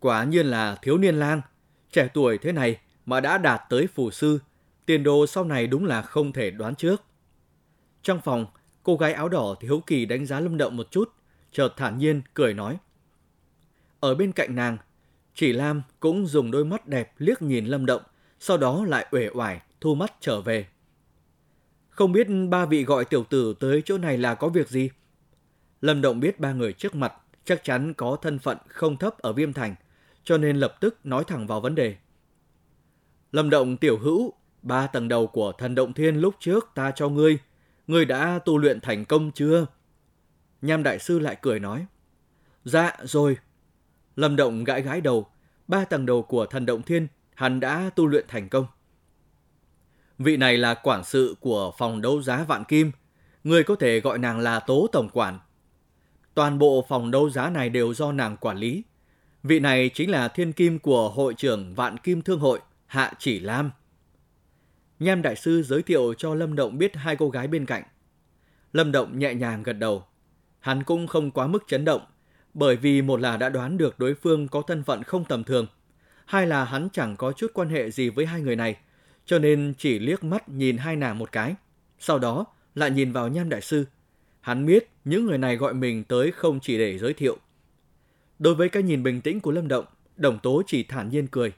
quả 0.00 0.24
nhiên 0.24 0.46
là 0.46 0.76
thiếu 0.82 0.98
niên 0.98 1.14
lang, 1.14 1.40
trẻ 1.92 2.08
tuổi 2.14 2.38
thế 2.38 2.52
này 2.52 2.80
mà 3.06 3.20
đã 3.20 3.38
đạt 3.38 3.62
tới 3.68 3.86
phù 3.86 4.10
sư, 4.10 4.38
tiền 4.86 5.02
đồ 5.02 5.26
sau 5.26 5.44
này 5.44 5.66
đúng 5.66 5.84
là 5.84 6.02
không 6.02 6.32
thể 6.32 6.50
đoán 6.50 6.74
trước. 6.74 7.02
Trong 8.02 8.20
phòng, 8.20 8.46
cô 8.82 8.96
gái 8.96 9.12
áo 9.12 9.28
đỏ 9.28 9.54
thì 9.60 9.68
hiếu 9.68 9.82
kỳ 9.86 10.06
đánh 10.06 10.26
giá 10.26 10.40
Lâm 10.40 10.56
Động 10.56 10.76
một 10.76 10.90
chút, 10.90 11.12
chợt 11.52 11.68
thản 11.76 11.98
nhiên 11.98 12.22
cười 12.34 12.54
nói. 12.54 12.78
Ở 14.00 14.14
bên 14.14 14.32
cạnh 14.32 14.54
nàng, 14.54 14.76
chỉ 15.34 15.52
Lam 15.52 15.82
cũng 16.00 16.26
dùng 16.26 16.50
đôi 16.50 16.64
mắt 16.64 16.86
đẹp 16.86 17.12
liếc 17.18 17.42
nhìn 17.42 17.66
Lâm 17.66 17.86
Động, 17.86 18.02
sau 18.40 18.56
đó 18.56 18.84
lại 18.84 19.06
uể 19.10 19.30
oải 19.34 19.60
thu 19.80 19.94
mắt 19.94 20.12
trở 20.20 20.40
về. 20.40 20.66
Không 21.90 22.12
biết 22.12 22.26
ba 22.48 22.66
vị 22.66 22.84
gọi 22.84 23.04
tiểu 23.04 23.24
tử 23.24 23.54
tới 23.60 23.82
chỗ 23.84 23.98
này 23.98 24.18
là 24.18 24.34
có 24.34 24.48
việc 24.48 24.68
gì? 24.68 24.90
Lâm 25.80 26.00
Động 26.00 26.20
biết 26.20 26.40
ba 26.40 26.52
người 26.52 26.72
trước 26.72 26.94
mặt 26.94 27.12
chắc 27.44 27.64
chắn 27.64 27.94
có 27.94 28.16
thân 28.22 28.38
phận 28.38 28.58
không 28.68 28.96
thấp 28.96 29.18
ở 29.18 29.32
Viêm 29.32 29.52
Thành, 29.52 29.74
cho 30.24 30.38
nên 30.38 30.56
lập 30.56 30.76
tức 30.80 31.06
nói 31.06 31.24
thẳng 31.24 31.46
vào 31.46 31.60
vấn 31.60 31.74
đề. 31.74 31.96
Lâm 33.32 33.50
Động 33.50 33.76
tiểu 33.76 33.98
hữu, 33.98 34.32
ba 34.62 34.86
tầng 34.86 35.08
đầu 35.08 35.26
của 35.26 35.52
thần 35.52 35.74
động 35.74 35.92
thiên 35.92 36.16
lúc 36.16 36.34
trước 36.40 36.70
ta 36.74 36.90
cho 36.90 37.08
ngươi, 37.08 37.38
ngươi 37.86 38.04
đã 38.04 38.38
tu 38.44 38.58
luyện 38.58 38.80
thành 38.80 39.04
công 39.04 39.32
chưa? 39.32 39.66
Nham 40.62 40.82
Đại 40.82 40.98
Sư 40.98 41.18
lại 41.18 41.36
cười 41.42 41.60
nói. 41.60 41.86
Dạ, 42.64 42.96
rồi. 43.02 43.36
Lâm 44.16 44.36
Động 44.36 44.64
gãi 44.64 44.82
gãi 44.82 45.00
đầu, 45.00 45.26
ba 45.68 45.84
tầng 45.84 46.06
đầu 46.06 46.22
của 46.22 46.46
thần 46.46 46.66
động 46.66 46.82
thiên 46.82 47.08
hắn 47.34 47.60
đã 47.60 47.90
tu 47.96 48.06
luyện 48.06 48.24
thành 48.28 48.48
công. 48.48 48.66
Vị 50.18 50.36
này 50.36 50.58
là 50.58 50.74
quản 50.74 51.04
sự 51.04 51.36
của 51.40 51.72
phòng 51.78 52.02
đấu 52.02 52.22
giá 52.22 52.44
Vạn 52.44 52.64
Kim, 52.64 52.92
người 53.44 53.64
có 53.64 53.74
thể 53.74 54.00
gọi 54.00 54.18
nàng 54.18 54.38
là 54.38 54.60
Tố 54.60 54.86
Tổng 54.92 55.08
Quản. 55.08 55.38
Toàn 56.34 56.58
bộ 56.58 56.84
phòng 56.88 57.10
đấu 57.10 57.30
giá 57.30 57.50
này 57.50 57.68
đều 57.68 57.94
do 57.94 58.12
nàng 58.12 58.36
quản 58.36 58.56
lý. 58.56 58.82
Vị 59.42 59.60
này 59.60 59.90
chính 59.94 60.10
là 60.10 60.28
thiên 60.28 60.52
kim 60.52 60.78
của 60.78 61.08
hội 61.08 61.34
trưởng 61.34 61.74
Vạn 61.74 61.98
Kim 61.98 62.22
Thương 62.22 62.40
hội, 62.40 62.60
Hạ 62.86 63.12
Chỉ 63.18 63.40
Lam. 63.40 63.70
Nham 64.98 65.22
Đại 65.22 65.36
Sư 65.36 65.62
giới 65.62 65.82
thiệu 65.82 66.14
cho 66.14 66.34
Lâm 66.34 66.56
Động 66.56 66.78
biết 66.78 66.96
hai 66.96 67.16
cô 67.16 67.30
gái 67.30 67.48
bên 67.48 67.66
cạnh. 67.66 67.82
Lâm 68.72 68.92
Động 68.92 69.18
nhẹ 69.18 69.34
nhàng 69.34 69.62
gật 69.62 69.72
đầu. 69.72 70.04
Hắn 70.60 70.82
cũng 70.82 71.06
không 71.06 71.30
quá 71.30 71.46
mức 71.46 71.64
chấn 71.68 71.84
động, 71.84 72.02
bởi 72.54 72.76
vì 72.76 73.02
một 73.02 73.20
là 73.20 73.36
đã 73.36 73.48
đoán 73.48 73.78
được 73.78 73.98
đối 73.98 74.14
phương 74.14 74.48
có 74.48 74.62
thân 74.62 74.82
phận 74.84 75.02
không 75.02 75.24
tầm 75.24 75.44
thường, 75.44 75.66
hai 76.24 76.46
là 76.46 76.64
hắn 76.64 76.88
chẳng 76.92 77.16
có 77.16 77.32
chút 77.32 77.50
quan 77.54 77.68
hệ 77.68 77.90
gì 77.90 78.08
với 78.08 78.26
hai 78.26 78.40
người 78.40 78.56
này, 78.56 78.76
cho 79.26 79.38
nên 79.38 79.74
chỉ 79.78 79.98
liếc 79.98 80.24
mắt 80.24 80.48
nhìn 80.48 80.76
hai 80.76 80.96
nàng 80.96 81.18
một 81.18 81.32
cái. 81.32 81.54
Sau 81.98 82.18
đó 82.18 82.46
lại 82.74 82.90
nhìn 82.90 83.12
vào 83.12 83.28
Nham 83.28 83.48
Đại 83.48 83.60
Sư. 83.60 83.84
Hắn 84.42 84.66
biết 84.66 84.88
những 85.04 85.26
người 85.26 85.38
này 85.38 85.56
gọi 85.56 85.74
mình 85.74 86.04
tới 86.04 86.32
không 86.32 86.60
chỉ 86.60 86.78
để 86.78 86.98
giới 86.98 87.12
thiệu. 87.12 87.36
Đối 88.38 88.54
với 88.54 88.68
cái 88.68 88.82
nhìn 88.82 89.02
bình 89.02 89.20
tĩnh 89.20 89.40
của 89.40 89.50
Lâm 89.50 89.68
Động, 89.68 89.84
Đồng 90.16 90.38
Tố 90.38 90.62
chỉ 90.66 90.82
thản 90.82 91.08
nhiên 91.08 91.26
cười. 91.26 91.52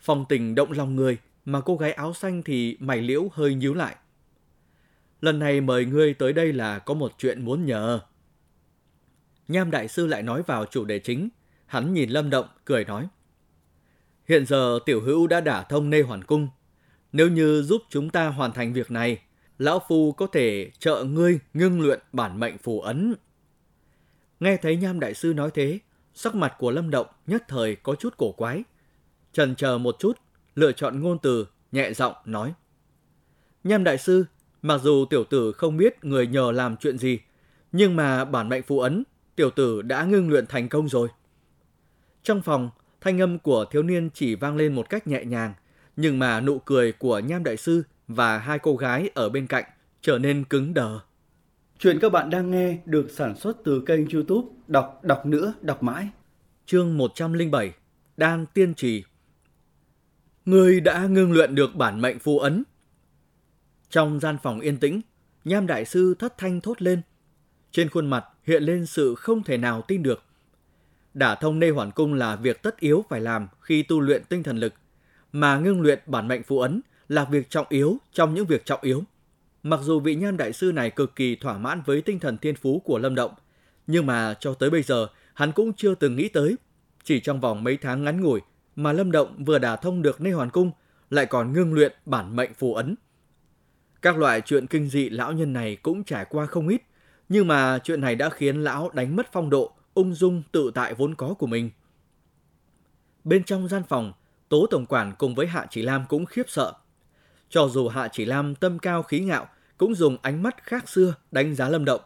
Phong 0.00 0.24
tình 0.28 0.54
động 0.54 0.72
lòng 0.72 0.96
người, 0.96 1.18
mà 1.44 1.60
cô 1.60 1.76
gái 1.76 1.92
áo 1.92 2.14
xanh 2.14 2.42
thì 2.42 2.76
mày 2.80 3.02
liễu 3.02 3.28
hơi 3.32 3.54
nhíu 3.54 3.74
lại. 3.74 3.96
Lần 5.20 5.38
này 5.38 5.60
mời 5.60 5.84
ngươi 5.84 6.14
tới 6.14 6.32
đây 6.32 6.52
là 6.52 6.78
có 6.78 6.94
một 6.94 7.12
chuyện 7.18 7.44
muốn 7.44 7.66
nhờ. 7.66 8.00
Nham 9.48 9.70
Đại 9.70 9.88
Sư 9.88 10.06
lại 10.06 10.22
nói 10.22 10.42
vào 10.42 10.64
chủ 10.66 10.84
đề 10.84 10.98
chính. 10.98 11.28
Hắn 11.66 11.94
nhìn 11.94 12.10
Lâm 12.10 12.30
Động, 12.30 12.46
cười 12.64 12.84
nói. 12.84 13.08
Hiện 14.28 14.46
giờ 14.46 14.78
tiểu 14.86 15.00
hữu 15.00 15.26
đã 15.26 15.40
đả 15.40 15.62
thông 15.62 15.90
nê 15.90 16.02
hoàn 16.02 16.24
cung. 16.24 16.48
Nếu 17.12 17.28
như 17.28 17.62
giúp 17.62 17.82
chúng 17.88 18.10
ta 18.10 18.28
hoàn 18.28 18.52
thành 18.52 18.72
việc 18.72 18.90
này, 18.90 19.18
lão 19.58 19.82
phu 19.88 20.12
có 20.12 20.26
thể 20.26 20.70
trợ 20.78 21.04
ngươi 21.04 21.40
ngưng 21.54 21.80
luyện 21.80 22.00
bản 22.12 22.40
mệnh 22.40 22.58
phù 22.58 22.80
ấn. 22.80 23.14
Nghe 24.40 24.56
thấy 24.56 24.76
Nham 24.76 25.00
Đại 25.00 25.14
Sư 25.14 25.32
nói 25.34 25.50
thế, 25.54 25.78
sắc 26.14 26.34
mặt 26.34 26.54
của 26.58 26.70
Lâm 26.70 26.90
Động 26.90 27.06
nhất 27.26 27.44
thời 27.48 27.76
có 27.76 27.94
chút 27.94 28.14
cổ 28.16 28.32
quái. 28.32 28.62
Trần 29.32 29.54
chờ 29.54 29.78
một 29.78 29.96
chút, 29.98 30.18
lựa 30.54 30.72
chọn 30.72 31.00
ngôn 31.00 31.18
từ, 31.18 31.46
nhẹ 31.72 31.92
giọng 31.92 32.14
nói. 32.24 32.54
Nham 33.64 33.84
Đại 33.84 33.98
Sư, 33.98 34.24
mặc 34.62 34.80
dù 34.82 35.04
tiểu 35.10 35.24
tử 35.24 35.52
không 35.52 35.76
biết 35.76 36.04
người 36.04 36.26
nhờ 36.26 36.52
làm 36.52 36.76
chuyện 36.76 36.98
gì, 36.98 37.18
nhưng 37.72 37.96
mà 37.96 38.24
bản 38.24 38.48
mệnh 38.48 38.62
phù 38.62 38.80
ấn, 38.80 39.04
tiểu 39.36 39.50
tử 39.50 39.82
đã 39.82 40.04
ngưng 40.04 40.30
luyện 40.30 40.46
thành 40.46 40.68
công 40.68 40.88
rồi. 40.88 41.08
Trong 42.22 42.42
phòng, 42.42 42.70
thanh 43.00 43.20
âm 43.20 43.38
của 43.38 43.64
thiếu 43.70 43.82
niên 43.82 44.10
chỉ 44.14 44.34
vang 44.34 44.56
lên 44.56 44.74
một 44.74 44.88
cách 44.88 45.06
nhẹ 45.06 45.24
nhàng, 45.24 45.54
nhưng 45.96 46.18
mà 46.18 46.40
nụ 46.40 46.58
cười 46.58 46.92
của 46.92 47.18
Nham 47.18 47.44
Đại 47.44 47.56
Sư 47.56 47.82
và 48.08 48.38
hai 48.38 48.58
cô 48.58 48.76
gái 48.76 49.10
ở 49.14 49.28
bên 49.28 49.46
cạnh 49.46 49.64
trở 50.02 50.18
nên 50.18 50.44
cứng 50.44 50.74
đờ. 50.74 51.00
Chuyện 51.78 51.98
các 52.00 52.12
bạn 52.12 52.30
đang 52.30 52.50
nghe 52.50 52.78
được 52.84 53.10
sản 53.10 53.36
xuất 53.36 53.56
từ 53.64 53.82
kênh 53.86 54.08
youtube 54.08 54.48
Đọc 54.68 55.00
Đọc 55.02 55.26
Nữa 55.26 55.54
Đọc 55.60 55.82
Mãi. 55.82 56.08
Chương 56.66 56.98
107 56.98 57.72
Đan 58.16 58.46
Tiên 58.54 58.74
Trì 58.74 59.04
Người 60.44 60.80
đã 60.80 61.06
ngưng 61.06 61.32
luyện 61.32 61.54
được 61.54 61.74
bản 61.74 62.00
mệnh 62.00 62.18
phù 62.18 62.38
ấn. 62.38 62.62
Trong 63.90 64.20
gian 64.20 64.36
phòng 64.42 64.60
yên 64.60 64.76
tĩnh, 64.76 65.00
Nham 65.44 65.66
Đại 65.66 65.84
Sư 65.84 66.14
thất 66.18 66.38
thanh 66.38 66.60
thốt 66.60 66.82
lên. 66.82 67.02
Trên 67.72 67.88
khuôn 67.88 68.06
mặt 68.06 68.24
hiện 68.42 68.62
lên 68.62 68.86
sự 68.86 69.14
không 69.14 69.42
thể 69.42 69.58
nào 69.58 69.82
tin 69.82 70.02
được. 70.02 70.22
Đả 71.14 71.34
thông 71.34 71.58
nê 71.58 71.70
hoàn 71.70 71.90
cung 71.90 72.14
là 72.14 72.36
việc 72.36 72.62
tất 72.62 72.80
yếu 72.80 73.04
phải 73.08 73.20
làm 73.20 73.48
khi 73.60 73.82
tu 73.82 74.00
luyện 74.00 74.24
tinh 74.24 74.42
thần 74.42 74.58
lực, 74.58 74.74
mà 75.32 75.58
ngưng 75.58 75.80
luyện 75.80 75.98
bản 76.06 76.28
mệnh 76.28 76.42
phù 76.42 76.58
ấn 76.58 76.80
là 77.08 77.24
việc 77.24 77.50
trọng 77.50 77.66
yếu 77.68 77.96
trong 78.12 78.34
những 78.34 78.46
việc 78.46 78.64
trọng 78.64 78.80
yếu. 78.82 79.02
Mặc 79.62 79.80
dù 79.82 80.00
vị 80.00 80.14
nhan 80.14 80.36
đại 80.36 80.52
sư 80.52 80.72
này 80.72 80.90
cực 80.90 81.16
kỳ 81.16 81.36
thỏa 81.36 81.58
mãn 81.58 81.82
với 81.86 82.02
tinh 82.02 82.20
thần 82.20 82.38
thiên 82.38 82.56
phú 82.56 82.82
của 82.84 82.98
Lâm 82.98 83.14
Động, 83.14 83.34
nhưng 83.86 84.06
mà 84.06 84.34
cho 84.40 84.54
tới 84.54 84.70
bây 84.70 84.82
giờ 84.82 85.06
hắn 85.34 85.52
cũng 85.52 85.72
chưa 85.72 85.94
từng 85.94 86.16
nghĩ 86.16 86.28
tới. 86.28 86.56
Chỉ 87.04 87.20
trong 87.20 87.40
vòng 87.40 87.64
mấy 87.64 87.76
tháng 87.76 88.04
ngắn 88.04 88.20
ngủi 88.20 88.40
mà 88.76 88.92
Lâm 88.92 89.10
Động 89.10 89.44
vừa 89.44 89.58
đả 89.58 89.76
thông 89.76 90.02
được 90.02 90.20
Nê 90.20 90.30
Hoàn 90.30 90.50
Cung, 90.50 90.70
lại 91.10 91.26
còn 91.26 91.52
ngưng 91.52 91.74
luyện 91.74 91.92
bản 92.06 92.36
mệnh 92.36 92.54
phù 92.54 92.74
ấn. 92.74 92.94
Các 94.02 94.18
loại 94.18 94.40
chuyện 94.40 94.66
kinh 94.66 94.88
dị 94.88 95.08
lão 95.08 95.32
nhân 95.32 95.52
này 95.52 95.76
cũng 95.76 96.04
trải 96.04 96.24
qua 96.24 96.46
không 96.46 96.68
ít, 96.68 96.82
nhưng 97.28 97.48
mà 97.48 97.78
chuyện 97.78 98.00
này 98.00 98.14
đã 98.14 98.30
khiến 98.30 98.64
lão 98.64 98.90
đánh 98.94 99.16
mất 99.16 99.26
phong 99.32 99.50
độ, 99.50 99.72
ung 99.94 100.14
dung 100.14 100.42
tự 100.52 100.70
tại 100.74 100.94
vốn 100.94 101.14
có 101.14 101.34
của 101.34 101.46
mình. 101.46 101.70
Bên 103.24 103.44
trong 103.44 103.68
gian 103.68 103.82
phòng, 103.88 104.12
Tố 104.48 104.66
Tổng 104.70 104.86
Quản 104.86 105.12
cùng 105.18 105.34
với 105.34 105.46
Hạ 105.46 105.66
Chỉ 105.70 105.82
Lam 105.82 106.04
cũng 106.08 106.26
khiếp 106.26 106.42
sợ. 106.48 106.72
Cho 107.48 107.68
dù 107.68 107.88
Hạ 107.88 108.08
Chỉ 108.12 108.24
Lam 108.24 108.54
tâm 108.54 108.78
cao 108.78 109.02
khí 109.02 109.20
ngạo, 109.20 109.48
cũng 109.78 109.94
dùng 109.94 110.16
ánh 110.22 110.42
mắt 110.42 110.62
khác 110.62 110.88
xưa 110.88 111.14
đánh 111.30 111.54
giá 111.54 111.68
Lâm 111.68 111.84
Động. 111.84 112.00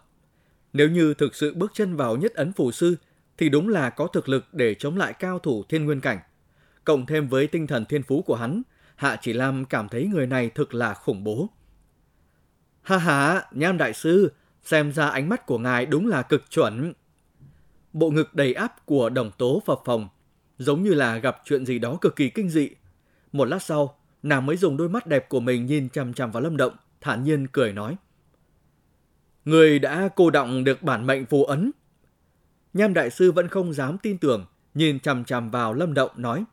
Nếu 0.73 0.88
như 0.88 1.14
thực 1.14 1.35
sự 1.35 1.54
bước 1.54 1.71
chân 1.75 1.97
vào 1.97 2.16
nhất 2.16 2.35
ấn 2.35 2.52
phù 2.52 2.73
sư, 2.73 2.97
thì 3.38 3.49
đúng 3.49 3.68
là 3.68 3.90
có 3.90 4.07
thực 4.07 4.28
lực 4.28 4.45
để 4.52 4.75
chống 4.75 4.97
lại 4.97 5.12
cao 5.12 5.38
thủ 5.38 5.64
thiên 5.68 5.85
nguyên 5.85 6.00
cảnh. 6.00 6.18
Cộng 6.85 7.07
thêm 7.07 7.28
với 7.28 7.47
tinh 7.47 7.66
thần 7.66 7.85
thiên 7.85 8.02
phú 8.02 8.23
của 8.23 8.35
hắn, 8.37 8.62
Hạ 8.97 9.16
Chỉ 9.21 9.33
Lam 9.33 9.64
cảm 9.64 9.88
thấy 9.88 10.07
người 10.07 10.26
này 10.26 10.50
thực 10.50 10.75
là 10.75 10.95
khủng 10.95 11.25
bố. 11.25 11.49
Ha 12.83 12.99
ha, 12.99 13.42
Nham 13.52 13.78
Đại 13.78 13.92
Sư, 13.95 14.33
xem 14.64 14.92
ra 14.92 15.09
ánh 15.09 15.28
mắt 15.28 15.47
của 15.47 15.59
ngài 15.59 15.87
đúng 15.87 16.07
là 16.07 16.23
cực 16.23 16.50
chuẩn. 16.50 16.92
Bộ 17.92 18.11
ngực 18.11 18.35
đầy 18.35 18.54
áp 18.54 18.87
của 18.87 19.09
đồng 19.09 19.30
tố 19.38 19.62
phập 19.66 19.80
phòng, 19.85 20.09
giống 20.59 20.83
như 20.83 20.95
là 20.95 21.16
gặp 21.16 21.42
chuyện 21.45 21.66
gì 21.66 21.78
đó 21.78 21.99
cực 22.00 22.16
kỳ 22.16 22.30
kinh 22.30 22.50
dị. 22.50 22.71
Một 23.33 23.45
lát 23.45 23.62
sau, 23.62 23.98
nàng 24.23 24.47
mới 24.47 24.57
dùng 24.57 24.77
đôi 24.77 24.89
mắt 24.89 25.07
đẹp 25.07 25.29
của 25.29 25.41
mình 25.41 25.67
nhìn 25.67 25.89
chằm 25.89 26.15
chằm 26.15 26.31
vào 26.31 26.43
Lâm 26.43 26.57
Động, 26.57 26.77
thản 27.01 27.25
nhiên 27.25 27.47
cười 27.53 27.73
nói. 27.73 27.97
Người 29.45 29.79
đã 29.79 30.09
cô 30.17 30.31
động 30.31 30.65
được 30.65 30.83
bản 30.83 31.07
mệnh 31.07 31.27
phù 31.27 31.45
ấn. 31.45 31.71
Nham 32.75 32.95
đại 32.95 33.11
sư 33.11 33.33
vẫn 33.33 33.49
không 33.49 33.73
dám 33.73 33.99
tin 33.99 34.19
tưởng, 34.19 34.47
nhìn 34.75 35.01
chằm 35.01 35.25
chằm 35.25 35.51
vào 35.51 35.75
Lâm 35.75 35.95
Động 35.95 36.11
nói. 36.17 36.45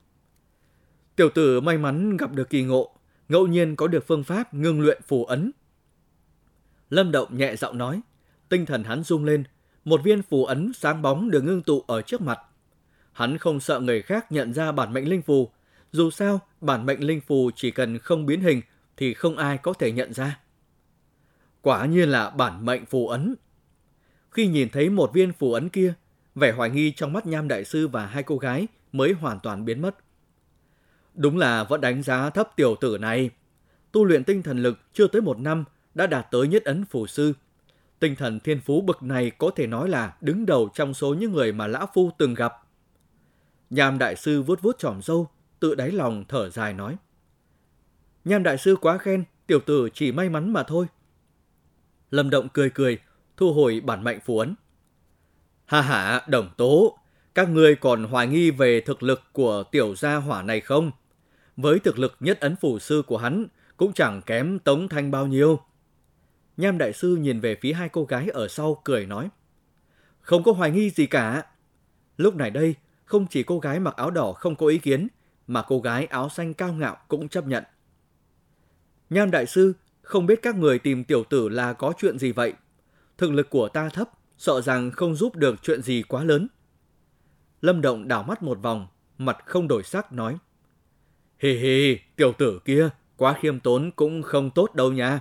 Tiểu 1.16 1.30
tử 1.30 1.62
may 1.62 1.78
mắn 1.78 2.18
gặp 2.18 2.34
được 2.34 2.50
kỳ 2.50 2.64
ngộ, 2.64 2.96
ngẫu 3.30 3.48
nhiên 3.48 3.76
có 3.76 3.88
được 3.88 4.08
phương 4.08 4.24
pháp 4.24 4.54
ngưng 4.54 4.82
luyện 4.82 5.02
phù 5.08 5.26
ấn. 5.26 5.52
Lâm 6.90 7.12
Động 7.12 7.38
nhẹ 7.38 7.56
giọng 7.56 7.78
nói, 7.78 8.02
tinh 8.50 8.66
thần 8.66 8.84
hắn 8.84 9.04
rung 9.04 9.26
lên, 9.26 9.44
một 9.86 10.02
viên 10.04 10.22
phù 10.22 10.46
ấn 10.46 10.72
sáng 10.74 11.02
bóng 11.02 11.32
được 11.32 11.42
ngưng 11.42 11.62
tụ 11.62 11.84
ở 11.88 12.02
trước 12.02 12.22
mặt. 12.22 12.40
Hắn 13.12 13.38
không 13.38 13.60
sợ 13.60 13.80
người 13.80 14.02
khác 14.02 14.32
nhận 14.32 14.54
ra 14.54 14.72
bản 14.72 14.94
mệnh 14.94 15.10
linh 15.10 15.22
phù, 15.22 15.52
dù 15.96 16.12
sao 16.12 16.40
bản 16.62 16.86
mệnh 16.86 17.04
linh 17.04 17.22
phù 17.22 17.52
chỉ 17.56 17.72
cần 17.72 17.98
không 17.98 18.26
biến 18.26 18.42
hình 18.42 18.62
thì 18.98 19.14
không 19.14 19.38
ai 19.38 19.58
có 19.58 19.74
thể 19.74 19.92
nhận 19.92 20.14
ra. 20.14 20.40
Quả 21.62 21.86
nhiên 21.86 22.10
là 22.10 22.30
bản 22.30 22.66
mệnh 22.66 22.86
phù 22.86 23.08
ấn. 23.08 23.36
Khi 24.32 24.48
nhìn 24.48 24.70
thấy 24.70 24.90
một 24.90 25.14
viên 25.14 25.34
phù 25.34 25.54
ấn 25.54 25.70
kia, 25.70 25.94
vẻ 26.36 26.52
hoài 26.52 26.70
nghi 26.70 26.92
trong 26.92 27.14
mắt 27.14 27.26
Nham 27.26 27.48
Đại 27.48 27.66
Sư 27.66 27.88
và 27.88 28.06
hai 28.06 28.24
cô 28.24 28.38
gái 28.38 28.68
mới 28.92 29.14
hoàn 29.14 29.40
toàn 29.40 29.66
biến 29.66 29.82
mất. 29.82 29.96
Đúng 31.14 31.38
là 31.38 31.64
vẫn 31.64 31.82
đánh 31.82 32.04
giá 32.04 32.30
thấp 32.30 32.50
tiểu 32.56 32.76
tử 32.82 32.98
này. 32.98 33.30
Tu 33.92 34.06
luyện 34.06 34.24
tinh 34.24 34.44
thần 34.44 34.58
lực 34.58 34.80
chưa 34.94 35.08
tới 35.08 35.22
một 35.22 35.40
năm 35.40 35.64
đã 35.94 36.08
đạt 36.08 36.28
tới 36.32 36.48
nhất 36.48 36.64
ấn 36.64 36.86
phù 36.86 37.08
sư. 37.08 37.34
Tinh 38.00 38.16
thần 38.16 38.40
thiên 38.40 38.60
phú 38.60 38.82
bậc 38.82 39.04
này 39.04 39.32
có 39.32 39.52
thể 39.56 39.68
nói 39.68 39.90
là 39.90 40.16
đứng 40.22 40.46
đầu 40.46 40.70
trong 40.74 40.94
số 40.94 41.14
những 41.14 41.32
người 41.32 41.52
mà 41.52 41.68
Lão 41.68 41.88
Phu 41.94 42.12
từng 42.18 42.34
gặp. 42.34 42.54
Nham 43.70 43.98
Đại 43.98 44.16
Sư 44.16 44.42
vuốt 44.42 44.62
vuốt 44.62 44.80
trỏm 44.80 45.02
râu, 45.02 45.28
tự 45.66 45.76
đáy 45.76 45.92
lòng 45.92 46.24
thở 46.28 46.50
dài 46.50 46.74
nói. 46.74 46.98
Nham 48.26 48.44
Đại 48.44 48.58
Sư 48.58 48.76
quá 48.82 48.98
khen, 48.98 49.24
tiểu 49.48 49.60
tử 49.60 49.90
chỉ 49.94 50.12
may 50.12 50.30
mắn 50.30 50.54
mà 50.54 50.64
thôi. 50.64 50.86
Lâm 52.12 52.30
Động 52.30 52.48
cười 52.54 52.70
cười, 52.70 53.00
thu 53.38 53.54
hồi 53.54 53.82
bản 53.86 54.04
mệnh 54.04 54.20
phù 54.20 54.40
ấn. 54.40 54.56
Ha 55.66 55.82
ha, 55.82 56.26
đồng 56.28 56.50
tố, 56.58 56.98
các 57.36 57.50
ngươi 57.50 57.76
còn 57.76 58.04
hoài 58.04 58.28
nghi 58.28 58.52
về 58.52 58.82
thực 58.82 59.04
lực 59.04 59.22
của 59.32 59.64
tiểu 59.72 59.96
gia 59.96 60.16
hỏa 60.16 60.42
này 60.42 60.62
không? 60.62 60.92
Với 61.58 61.80
thực 61.80 62.00
lực 62.00 62.16
nhất 62.20 62.40
ấn 62.40 62.56
phù 62.56 62.80
sư 62.80 63.04
của 63.08 63.18
hắn, 63.18 63.46
cũng 63.78 63.94
chẳng 63.94 64.22
kém 64.22 64.60
Tống 64.60 64.88
Thanh 64.88 65.12
bao 65.12 65.28
nhiêu. 65.28 65.60
Nham 66.58 66.78
Đại 66.78 66.94
Sư 66.94 67.16
nhìn 67.16 67.40
về 67.40 67.56
phía 67.62 67.74
hai 67.74 67.90
cô 67.90 68.06
gái 68.06 68.30
ở 68.30 68.48
sau 68.48 68.82
cười 68.84 69.06
nói. 69.06 69.30
Không 70.22 70.44
có 70.44 70.52
hoài 70.52 70.72
nghi 70.72 70.90
gì 70.90 71.06
cả. 71.06 71.46
Lúc 72.18 72.36
này 72.36 72.52
đây, 72.52 72.76
không 73.06 73.28
chỉ 73.30 73.44
cô 73.44 73.60
gái 73.60 73.80
mặc 73.80 73.96
áo 73.96 74.12
đỏ 74.12 74.34
không 74.34 74.56
có 74.56 74.68
ý 74.68 74.78
kiến, 74.78 75.08
mà 75.48 75.64
cô 75.68 75.80
gái 75.80 76.06
áo 76.06 76.30
xanh 76.30 76.54
cao 76.54 76.74
ngạo 76.74 76.98
cũng 77.08 77.30
chấp 77.30 77.48
nhận. 77.48 77.64
Nham 79.10 79.32
Đại 79.32 79.46
Sư, 79.46 79.74
không 80.02 80.26
biết 80.26 80.40
các 80.42 80.56
người 80.56 80.80
tìm 80.80 81.04
tiểu 81.04 81.24
tử 81.24 81.50
là 81.50 81.74
có 81.74 81.94
chuyện 81.98 82.20
gì 82.20 82.32
vậy? 82.32 82.54
Thực 83.18 83.32
lực 83.32 83.50
của 83.50 83.70
ta 83.70 83.90
thấp, 83.90 84.10
sợ 84.38 84.62
rằng 84.62 84.92
không 84.92 85.16
giúp 85.16 85.36
được 85.36 85.56
chuyện 85.64 85.82
gì 85.82 86.04
quá 86.08 86.24
lớn. 86.24 86.48
Lâm 87.62 87.82
Động 87.82 88.08
đảo 88.08 88.24
mắt 88.24 88.44
một 88.44 88.62
vòng, 88.62 88.88
mặt 89.18 89.38
không 89.46 89.68
đổi 89.68 89.84
sắc 89.84 90.14
nói. 90.14 90.38
Hì 91.40 91.58
hì, 91.58 92.00
tiểu 92.16 92.34
tử 92.38 92.60
kia, 92.66 92.90
quá 93.18 93.36
khiêm 93.42 93.60
tốn 93.60 93.92
cũng 93.96 94.22
không 94.22 94.50
tốt 94.50 94.76
đâu 94.76 94.92
nha. 94.92 95.20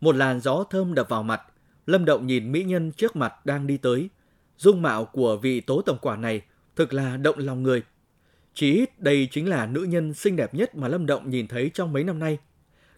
Một 0.00 0.16
làn 0.16 0.40
gió 0.40 0.64
thơm 0.70 0.94
đập 0.94 1.08
vào 1.08 1.22
mặt, 1.22 1.42
Lâm 1.86 2.04
Động 2.04 2.26
nhìn 2.26 2.52
mỹ 2.52 2.64
nhân 2.64 2.92
trước 2.92 3.16
mặt 3.16 3.46
đang 3.46 3.66
đi 3.66 3.76
tới. 3.76 4.08
Dung 4.56 4.82
mạo 4.82 5.04
của 5.04 5.36
vị 5.36 5.60
tố 5.60 5.82
tổng 5.82 5.98
quả 6.00 6.16
này 6.16 6.42
thực 6.76 6.92
là 6.92 7.16
động 7.16 7.38
lòng 7.38 7.62
người. 7.62 7.82
Chỉ 8.54 8.72
ít 8.72 9.00
đây 9.00 9.28
chính 9.30 9.48
là 9.48 9.66
nữ 9.66 9.82
nhân 9.82 10.14
xinh 10.14 10.36
đẹp 10.36 10.54
nhất 10.54 10.74
mà 10.74 10.88
Lâm 10.88 11.06
Động 11.06 11.30
nhìn 11.30 11.48
thấy 11.48 11.70
trong 11.74 11.92
mấy 11.92 12.04
năm 12.04 12.18
nay. 12.18 12.38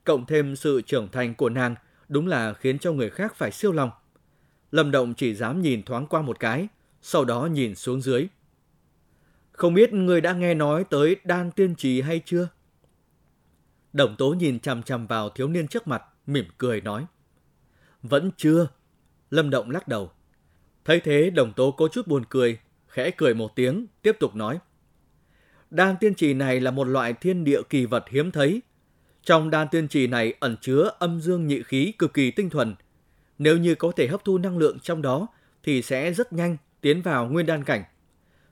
Cộng 0.04 0.26
thêm 0.26 0.56
sự 0.56 0.80
trưởng 0.80 1.08
thành 1.12 1.34
của 1.34 1.48
nàng 1.48 1.74
đúng 2.08 2.26
là 2.26 2.54
khiến 2.54 2.78
cho 2.78 2.92
người 2.92 3.10
khác 3.10 3.34
phải 3.36 3.52
siêu 3.52 3.72
lòng. 3.72 3.90
Lâm 4.70 4.90
Động 4.90 5.14
chỉ 5.14 5.34
dám 5.34 5.62
nhìn 5.62 5.82
thoáng 5.82 6.06
qua 6.06 6.22
một 6.22 6.40
cái, 6.40 6.68
sau 7.02 7.24
đó 7.24 7.46
nhìn 7.46 7.74
xuống 7.74 8.00
dưới. 8.00 8.26
Không 9.52 9.74
biết 9.74 9.92
người 9.92 10.20
đã 10.20 10.32
nghe 10.32 10.54
nói 10.54 10.84
tới 10.90 11.16
đan 11.24 11.50
tiên 11.50 11.74
trì 11.74 12.00
hay 12.00 12.20
chưa? 12.24 12.48
Đồng 13.92 14.16
tố 14.16 14.30
nhìn 14.30 14.60
chằm 14.60 14.82
chằm 14.82 15.06
vào 15.06 15.30
thiếu 15.30 15.48
niên 15.48 15.68
trước 15.68 15.86
mặt, 15.86 16.02
mỉm 16.26 16.44
cười 16.58 16.80
nói. 16.80 17.06
Vẫn 18.02 18.30
chưa. 18.36 18.68
Lâm 19.30 19.50
Động 19.50 19.70
lắc 19.70 19.88
đầu. 19.88 20.10
Thấy 20.84 21.00
thế 21.00 21.30
đồng 21.30 21.52
tố 21.52 21.70
có 21.70 21.88
chút 21.88 22.06
buồn 22.06 22.24
cười, 22.28 22.58
khẽ 22.88 23.10
cười 23.10 23.34
một 23.34 23.56
tiếng, 23.56 23.86
tiếp 24.02 24.16
tục 24.20 24.34
nói. 24.34 24.58
Đan 25.70 25.96
tiên 26.00 26.14
trì 26.14 26.34
này 26.34 26.60
là 26.60 26.70
một 26.70 26.84
loại 26.84 27.12
thiên 27.12 27.44
địa 27.44 27.62
kỳ 27.70 27.86
vật 27.86 28.04
hiếm 28.08 28.30
thấy. 28.30 28.62
Trong 29.22 29.50
đan 29.50 29.68
tiên 29.68 29.88
trì 29.88 30.06
này 30.06 30.34
ẩn 30.40 30.56
chứa 30.60 30.90
âm 30.98 31.20
dương 31.20 31.46
nhị 31.46 31.62
khí 31.62 31.92
cực 31.98 32.14
kỳ 32.14 32.30
tinh 32.30 32.50
thuần. 32.50 32.74
Nếu 33.38 33.56
như 33.56 33.74
có 33.74 33.92
thể 33.96 34.06
hấp 34.06 34.24
thu 34.24 34.38
năng 34.38 34.58
lượng 34.58 34.78
trong 34.78 35.02
đó 35.02 35.26
thì 35.62 35.82
sẽ 35.82 36.12
rất 36.12 36.32
nhanh 36.32 36.56
tiến 36.80 37.02
vào 37.02 37.26
nguyên 37.26 37.46
đan 37.46 37.64
cảnh. 37.64 37.84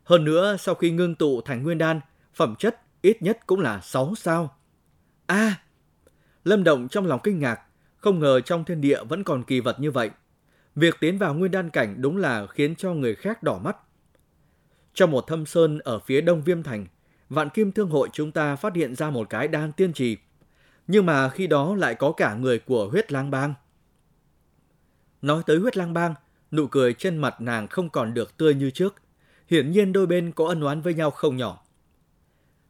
Hơn 0.05 0.25
nữa, 0.25 0.57
sau 0.61 0.75
khi 0.75 0.91
ngưng 0.91 1.15
tụ 1.15 1.41
thành 1.41 1.63
nguyên 1.63 1.79
đan, 1.79 2.01
phẩm 2.35 2.55
chất 2.59 2.81
ít 3.03 3.23
nhất 3.23 3.39
cũng 3.47 3.61
là 3.61 3.81
6 3.81 4.15
sao. 4.17 4.57
A, 5.27 5.37
à, 5.37 5.63
Lâm 6.45 6.65
Động 6.65 6.89
trong 6.89 7.07
lòng 7.07 7.21
kinh 7.23 7.39
ngạc, 7.39 7.61
không 7.97 8.19
ngờ 8.19 8.41
trong 8.41 8.65
thiên 8.65 8.81
địa 8.81 9.05
vẫn 9.05 9.25
còn 9.25 9.45
kỳ 9.45 9.61
vật 9.61 9.81
như 9.81 9.91
vậy. 9.91 10.11
Việc 10.75 10.95
tiến 11.01 11.19
vào 11.19 11.35
nguyên 11.35 11.51
đan 11.51 11.71
cảnh 11.71 11.95
đúng 11.99 12.17
là 12.17 12.47
khiến 12.47 12.77
cho 12.77 12.93
người 12.93 13.15
khác 13.15 13.43
đỏ 13.43 13.59
mắt. 13.65 13.77
Trong 14.95 15.11
một 15.11 15.25
thâm 15.27 15.47
sơn 15.47 15.79
ở 15.79 15.99
phía 15.99 16.21
đông 16.21 16.43
Viêm 16.43 16.63
Thành, 16.63 16.87
Vạn 17.29 17.51
Kim 17.51 17.73
Thương 17.73 17.91
Hội 17.91 18.09
chúng 18.13 18.33
ta 18.33 18.57
phát 18.57 18.75
hiện 18.75 18.95
ra 18.95 19.11
một 19.11 19.31
cái 19.31 19.49
đan 19.49 19.73
tiên 19.73 19.93
trì. 19.93 20.17
Nhưng 20.87 21.07
mà 21.07 21.29
khi 21.29 21.47
đó 21.47 21.75
lại 21.75 21.95
có 21.95 22.13
cả 22.13 22.35
người 22.35 22.59
của 22.59 22.89
huyết 22.89 23.13
lang 23.13 23.31
bang. 23.31 23.55
Nói 25.23 25.43
tới 25.47 25.59
huyết 25.59 25.77
lang 25.77 25.93
bang, 25.93 26.15
nụ 26.51 26.67
cười 26.67 26.95
trên 26.95 27.19
mặt 27.19 27.41
nàng 27.41 27.69
không 27.69 27.91
còn 27.91 28.15
được 28.15 28.37
tươi 28.37 28.55
như 28.55 28.71
trước. 28.71 28.95
Hiển 29.49 29.71
nhiên 29.71 29.93
đôi 29.93 30.07
bên 30.07 30.33
có 30.33 30.47
ân 30.49 30.61
oán 30.61 30.81
với 30.81 30.95
nhau 30.95 31.11
không 31.11 31.37
nhỏ. 31.37 31.65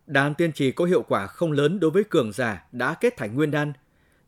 Đan 0.06 0.34
tiên 0.34 0.52
trì 0.52 0.72
có 0.72 0.84
hiệu 0.84 1.02
quả 1.02 1.26
không 1.26 1.52
lớn 1.52 1.80
đối 1.80 1.90
với 1.90 2.04
cường 2.04 2.32
giả 2.32 2.66
đã 2.72 2.94
kết 2.94 3.16
thành 3.16 3.34
nguyên 3.34 3.50
đan, 3.50 3.72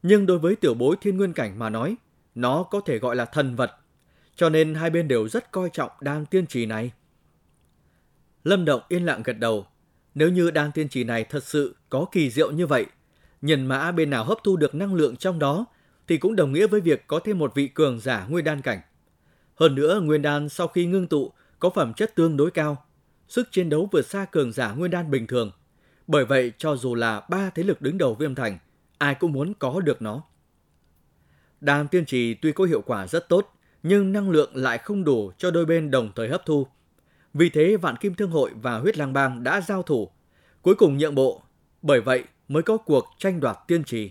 nhưng 0.03 0.27
đối 0.27 0.39
với 0.39 0.57
tiểu 0.57 0.75
bối 0.75 0.97
thiên 1.01 1.17
nguyên 1.17 1.33
cảnh 1.33 1.59
mà 1.59 1.71
nói, 1.71 1.97
nó 2.35 2.63
có 2.63 2.81
thể 2.81 2.99
gọi 2.99 3.17
là 3.17 3.25
thần 3.25 3.57
vật, 3.57 3.73
cho 4.37 4.49
nên 4.49 4.75
hai 4.75 4.91
bên 4.91 5.09
đều 5.09 5.29
rất 5.29 5.53
coi 5.53 5.71
trọng 5.71 5.91
đan 6.01 6.27
tiên 6.27 6.47
trì 6.47 6.67
này. 6.67 6.93
Lâm 8.45 8.65
Động 8.65 8.81
yên 8.89 9.07
lặng 9.07 9.23
gật 9.25 9.39
đầu, 9.39 9.67
nếu 10.17 10.29
như 10.29 10.51
đan 10.51 10.73
tiên 10.73 10.89
trì 10.89 11.05
này 11.05 11.25
thật 11.25 11.45
sự 11.45 11.75
có 11.89 12.07
kỳ 12.13 12.31
diệu 12.31 12.53
như 12.53 12.67
vậy, 12.67 12.87
nhân 13.43 13.67
mã 13.67 13.93
bên 13.93 14.11
nào 14.11 14.25
hấp 14.25 14.39
thu 14.45 14.57
được 14.57 14.75
năng 14.75 14.95
lượng 14.95 15.17
trong 15.17 15.39
đó 15.39 15.67
thì 16.09 16.19
cũng 16.19 16.37
đồng 16.37 16.53
nghĩa 16.53 16.67
với 16.67 16.81
việc 16.81 17.07
có 17.07 17.21
thêm 17.25 17.39
một 17.39 17.55
vị 17.55 17.69
cường 17.69 18.01
giả 18.01 18.27
nguyên 18.29 18.45
đan 18.45 18.63
cảnh. 18.63 18.81
Hơn 19.55 19.75
nữa, 19.75 20.01
nguyên 20.01 20.23
đan 20.23 20.49
sau 20.49 20.69
khi 20.69 20.87
ngưng 20.87 21.07
tụ 21.07 21.33
có 21.59 21.71
phẩm 21.71 21.93
chất 21.95 22.15
tương 22.15 22.37
đối 22.37 22.51
cao, 22.51 22.85
sức 23.29 23.49
chiến 23.53 23.69
đấu 23.69 23.89
vượt 23.93 24.07
xa 24.07 24.25
cường 24.25 24.53
giả 24.53 24.73
nguyên 24.73 24.91
đan 24.91 25.11
bình 25.11 25.27
thường. 25.27 25.51
Bởi 26.07 26.25
vậy, 26.25 26.53
cho 26.59 26.77
dù 26.77 26.95
là 26.95 27.21
ba 27.31 27.51
thế 27.51 27.63
lực 27.63 27.83
đứng 27.83 27.99
đầu 27.99 28.15
viêm 28.15 28.35
thành, 28.35 28.59
ai 28.99 29.15
cũng 29.15 29.33
muốn 29.33 29.55
có 29.59 29.81
được 29.81 30.03
nó. 30.03 30.23
Đan 31.61 31.89
tiên 31.89 32.05
trì 32.05 32.35
tuy 32.35 32.53
có 32.53 32.65
hiệu 32.65 32.81
quả 32.81 33.07
rất 33.07 33.29
tốt, 33.29 33.55
nhưng 33.83 34.13
năng 34.13 34.31
lượng 34.31 34.57
lại 34.57 34.79
không 34.79 35.05
đủ 35.05 35.33
cho 35.39 35.51
đôi 35.51 35.65
bên 35.67 35.91
đồng 35.91 36.13
thời 36.15 36.29
hấp 36.29 36.47
thu. 36.47 36.67
Vì 37.39 37.51
thế 37.51 37.77
Vạn 37.77 37.97
Kim 37.97 38.15
Thương 38.15 38.31
Hội 38.31 38.51
và 38.63 38.79
Huyết 38.79 38.99
Lang 38.99 39.13
Bang 39.13 39.43
đã 39.43 39.61
giao 39.61 39.83
thủ, 39.83 40.11
cuối 40.63 40.75
cùng 40.75 40.99
nhượng 40.99 41.15
bộ, 41.15 41.43
bởi 41.83 42.01
vậy 42.01 42.25
mới 42.49 42.63
có 42.63 42.77
cuộc 42.77 43.07
tranh 43.19 43.41
đoạt 43.41 43.59
tiên 43.67 43.85
trì. 43.85 44.11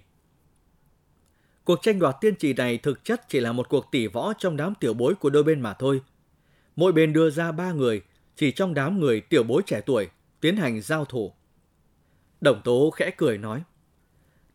Cuộc 1.63 1.79
tranh 1.81 1.99
đoạt 1.99 2.15
tiên 2.21 2.35
trì 2.35 2.53
này 2.53 2.77
thực 2.77 3.03
chất 3.03 3.21
chỉ 3.29 3.39
là 3.39 3.51
một 3.51 3.69
cuộc 3.69 3.91
tỉ 3.91 4.07
võ 4.07 4.33
trong 4.33 4.57
đám 4.57 4.73
tiểu 4.79 4.93
bối 4.93 5.15
của 5.15 5.29
đôi 5.29 5.43
bên 5.43 5.61
mà 5.61 5.73
thôi. 5.73 6.01
Mỗi 6.75 6.91
bên 6.91 7.13
đưa 7.13 7.29
ra 7.29 7.51
ba 7.51 7.71
người, 7.71 8.01
chỉ 8.35 8.51
trong 8.51 8.73
đám 8.73 8.99
người 8.99 9.21
tiểu 9.21 9.43
bối 9.43 9.61
trẻ 9.65 9.81
tuổi, 9.85 10.09
tiến 10.41 10.57
hành 10.57 10.81
giao 10.81 11.05
thủ. 11.05 11.33
Đồng 12.41 12.61
Tố 12.63 12.89
khẽ 12.89 13.11
cười 13.17 13.37
nói, 13.37 13.63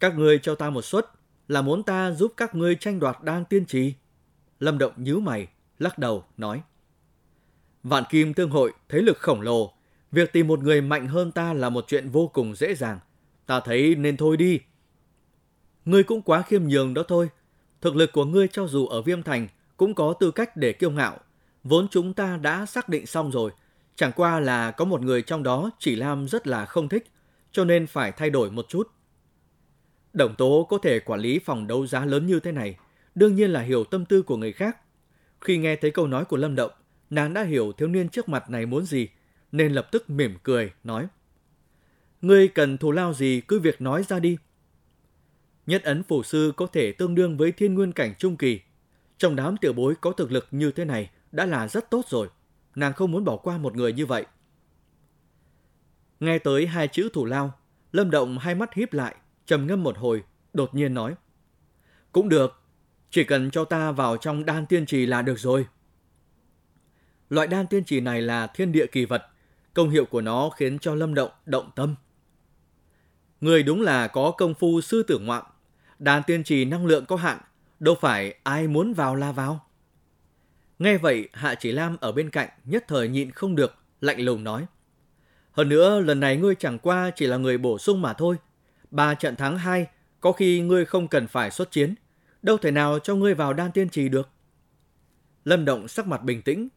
Các 0.01 0.19
ngươi 0.19 0.39
cho 0.39 0.55
ta 0.55 0.71
một 0.71 0.83
suất, 0.83 1.07
là 1.49 1.63
muốn 1.63 1.83
ta 1.83 2.11
giúp 2.11 2.35
các 2.37 2.55
ngươi 2.55 2.75
tranh 2.75 3.01
đoạt 3.01 3.17
đan 3.23 3.45
tiên 3.45 3.65
trì. 3.65 3.95
Lâm 4.59 4.79
Động 4.79 4.93
nhíu 4.97 5.21
mày, 5.21 5.49
lắc 5.79 5.99
đầu, 5.99 6.25
nói, 6.37 6.63
Vạn 7.83 8.05
Kim 8.11 8.35
Thương 8.35 8.51
Hội, 8.51 8.73
thế 8.89 8.99
lực 8.99 9.19
khổng 9.19 9.41
lồ, 9.41 9.73
việc 10.13 10.33
tìm 10.33 10.49
một 10.49 10.61
người 10.61 10.81
mạnh 10.81 11.07
hơn 11.07 11.33
ta 11.33 11.53
là 11.53 11.71
một 11.71 11.85
chuyện 11.89 12.09
vô 12.09 12.31
cùng 12.35 12.55
dễ 12.55 12.75
dàng. 12.75 12.99
Ta 13.47 13.61
thấy 13.61 13.95
nên 13.95 14.17
thôi 14.17 14.37
đi. 14.37 14.61
Ngươi 15.85 16.03
cũng 16.03 16.23
quá 16.23 16.43
khiêm 16.43 16.63
nhường 16.65 16.95
đó 16.95 17.03
thôi. 17.09 17.29
Thực 17.81 17.97
lực 17.97 18.13
của 18.13 18.25
ngươi 18.25 18.49
cho 18.49 18.67
dù 18.67 18.87
ở 18.87 19.03
Viêm 19.03 19.23
Thành 19.23 19.49
cũng 19.77 19.95
có 19.95 20.13
tư 20.13 20.31
cách 20.31 20.57
để 20.57 20.73
kiêu 20.73 20.91
ngạo. 20.91 21.19
Vốn 21.65 21.89
chúng 21.89 22.15
ta 22.15 22.37
đã 22.37 22.67
xác 22.67 22.89
định 22.89 23.07
xong 23.07 23.31
rồi. 23.31 23.51
Chẳng 23.97 24.13
qua 24.17 24.41
là 24.41 24.71
có 24.71 24.85
một 24.85 25.03
người 25.03 25.23
trong 25.23 25.43
đó 25.43 25.71
chỉ 25.79 25.97
Lam 25.97 26.29
rất 26.29 26.47
là 26.47 26.67
không 26.67 26.89
thích, 26.89 27.11
cho 27.53 27.65
nên 27.65 27.87
phải 27.87 28.13
thay 28.13 28.31
đổi 28.31 28.51
một 28.51 28.67
chút. 28.69 28.91
Đồng 30.13 30.35
tố 30.35 30.67
có 30.71 30.79
thể 30.79 31.01
quản 31.01 31.21
lý 31.21 31.39
phòng 31.39 31.67
đấu 31.67 31.87
giá 31.87 32.05
lớn 32.05 32.27
như 32.27 32.41
thế 32.41 32.53
này, 32.53 32.77
đương 33.15 33.35
nhiên 33.35 33.51
là 33.51 33.61
hiểu 33.61 33.85
tâm 33.85 34.05
tư 34.05 34.23
của 34.23 34.37
người 34.37 34.53
khác. 34.53 34.77
Khi 35.41 35.59
nghe 35.59 35.77
thấy 35.77 35.91
câu 35.91 36.07
nói 36.07 36.25
của 36.25 36.37
Lâm 36.37 36.55
Động, 36.55 36.71
nàng 37.11 37.35
đã 37.35 37.43
hiểu 37.43 37.73
thiếu 37.73 37.89
niên 37.89 38.09
trước 38.09 38.29
mặt 38.29 38.51
này 38.51 38.67
muốn 38.67 38.85
gì, 38.87 39.09
nên 39.53 39.73
lập 39.73 39.89
tức 39.93 40.11
mỉm 40.11 40.35
cười, 40.43 40.73
nói. 40.85 41.07
Ngươi 42.23 42.49
cần 42.49 42.79
thù 42.79 42.93
lao 42.93 43.15
gì 43.15 43.41
cứ 43.49 43.61
việc 43.61 43.81
nói 43.81 44.03
ra 44.03 44.19
đi. 44.19 44.39
Nhất 45.67 45.83
ấn 45.83 46.03
phổ 46.03 46.23
sư 46.23 46.53
có 46.57 46.67
thể 46.67 46.93
tương 46.93 47.15
đương 47.15 47.37
với 47.37 47.53
thiên 47.53 47.75
nguyên 47.75 47.93
cảnh 47.93 48.15
trung 48.19 48.37
kỳ. 48.37 48.61
Trong 49.19 49.37
đám 49.37 49.57
tiểu 49.57 49.73
bối 49.73 49.95
có 50.01 50.13
thực 50.13 50.33
lực 50.33 50.49
như 50.51 50.71
thế 50.71 50.85
này 50.85 51.11
đã 51.33 51.47
là 51.47 51.69
rất 51.69 51.91
tốt 51.91 52.05
rồi. 52.09 52.29
Nàng 52.75 52.93
không 52.93 53.13
muốn 53.13 53.25
bỏ 53.25 53.37
qua 53.37 53.59
một 53.59 53.77
người 53.77 53.93
như 53.93 54.07
vậy. 54.07 54.27
Nghe 56.21 56.39
tới 56.39 56.67
hai 56.67 56.89
chữ 56.89 57.09
thủ 57.13 57.25
lao, 57.25 57.53
Lâm 57.93 58.11
Động 58.11 58.39
hai 58.39 58.55
mắt 58.55 58.75
híp 58.75 58.93
lại, 58.93 59.15
trầm 59.47 59.67
ngâm 59.67 59.83
một 59.83 59.99
hồi, 59.99 60.23
đột 60.53 60.75
nhiên 60.75 60.95
nói. 60.95 61.15
Cũng 62.13 62.29
được, 62.29 62.63
chỉ 63.11 63.25
cần 63.25 63.51
cho 63.51 63.65
ta 63.65 63.93
vào 63.93 64.17
trong 64.17 64.45
đan 64.45 64.67
tiên 64.67 64.87
trì 64.87 65.07
là 65.07 65.23
được 65.23 65.39
rồi. 65.39 65.67
Loại 67.31 67.47
đan 67.47 67.67
tiên 67.67 67.85
trì 67.85 68.01
này 68.01 68.23
là 68.23 68.47
thiên 68.47 68.73
địa 68.73 68.87
kỳ 68.87 69.05
vật, 69.05 69.27
công 69.75 69.91
hiệu 69.91 70.05
của 70.05 70.21
nó 70.21 70.51
khiến 70.51 70.79
cho 70.79 70.95
Lâm 70.95 71.15
Động 71.15 71.31
động 71.47 71.71
tâm. 71.77 71.95
Người 73.41 73.63
đúng 73.63 73.83
là 73.83 74.09
có 74.09 74.31
công 74.31 74.55
phu 74.55 74.81
sư 74.81 75.03
tử 75.03 75.19
ngoạm, 75.19 75.45
đan 75.99 76.23
tiên 76.27 76.45
trì 76.45 76.65
năng 76.65 76.87
lượng 76.87 77.07
có 77.07 77.17
hạn, 77.17 77.39
đâu 77.81 77.95
phải 78.01 78.35
ai 78.43 78.69
muốn 78.69 78.93
vào 78.93 79.17
la 79.17 79.33
vào. 79.33 79.67
Nghe 80.79 80.99
vậy, 80.99 81.29
Hạ 81.33 81.55
Chỉ 81.55 81.73
Lam 81.73 81.97
ở 82.01 82.13
bên 82.13 82.31
cạnh 82.31 82.49
nhất 82.65 82.85
thời 82.89 83.09
nhịn 83.09 83.31
không 83.31 83.57
được, 83.57 83.75
lạnh 84.01 84.21
lùng 84.21 84.45
nói. 84.45 84.67
Hơn 85.53 85.69
nữa, 85.69 86.01
lần 86.01 86.21
này 86.21 86.37
ngươi 86.37 86.55
chẳng 86.55 86.79
qua 86.79 87.11
chỉ 87.17 87.27
là 87.27 87.37
người 87.37 87.59
bổ 87.59 87.79
sung 87.79 88.03
mà 88.03 88.13
thôi. 88.13 88.37
Ba 88.91 89.15
trận 89.15 89.37
thắng 89.37 89.59
hai, 89.59 89.87
có 90.21 90.33
khi 90.33 90.61
ngươi 90.61 90.85
không 90.85 91.09
cần 91.09 91.27
phải 91.27 91.51
xuất 91.51 91.71
chiến. 91.71 91.95
Đâu 92.43 92.57
thể 92.57 92.71
nào 92.71 92.99
cho 92.99 93.15
ngươi 93.15 93.35
vào 93.35 93.53
đan 93.53 93.73
tiên 93.73 93.89
trì 93.89 94.09
được. 94.09 94.29
Lâm 95.45 95.65
Động 95.65 95.89
sắc 95.89 96.07
mặt 96.07 96.23
bình 96.23 96.43
tĩnh, 96.43 96.69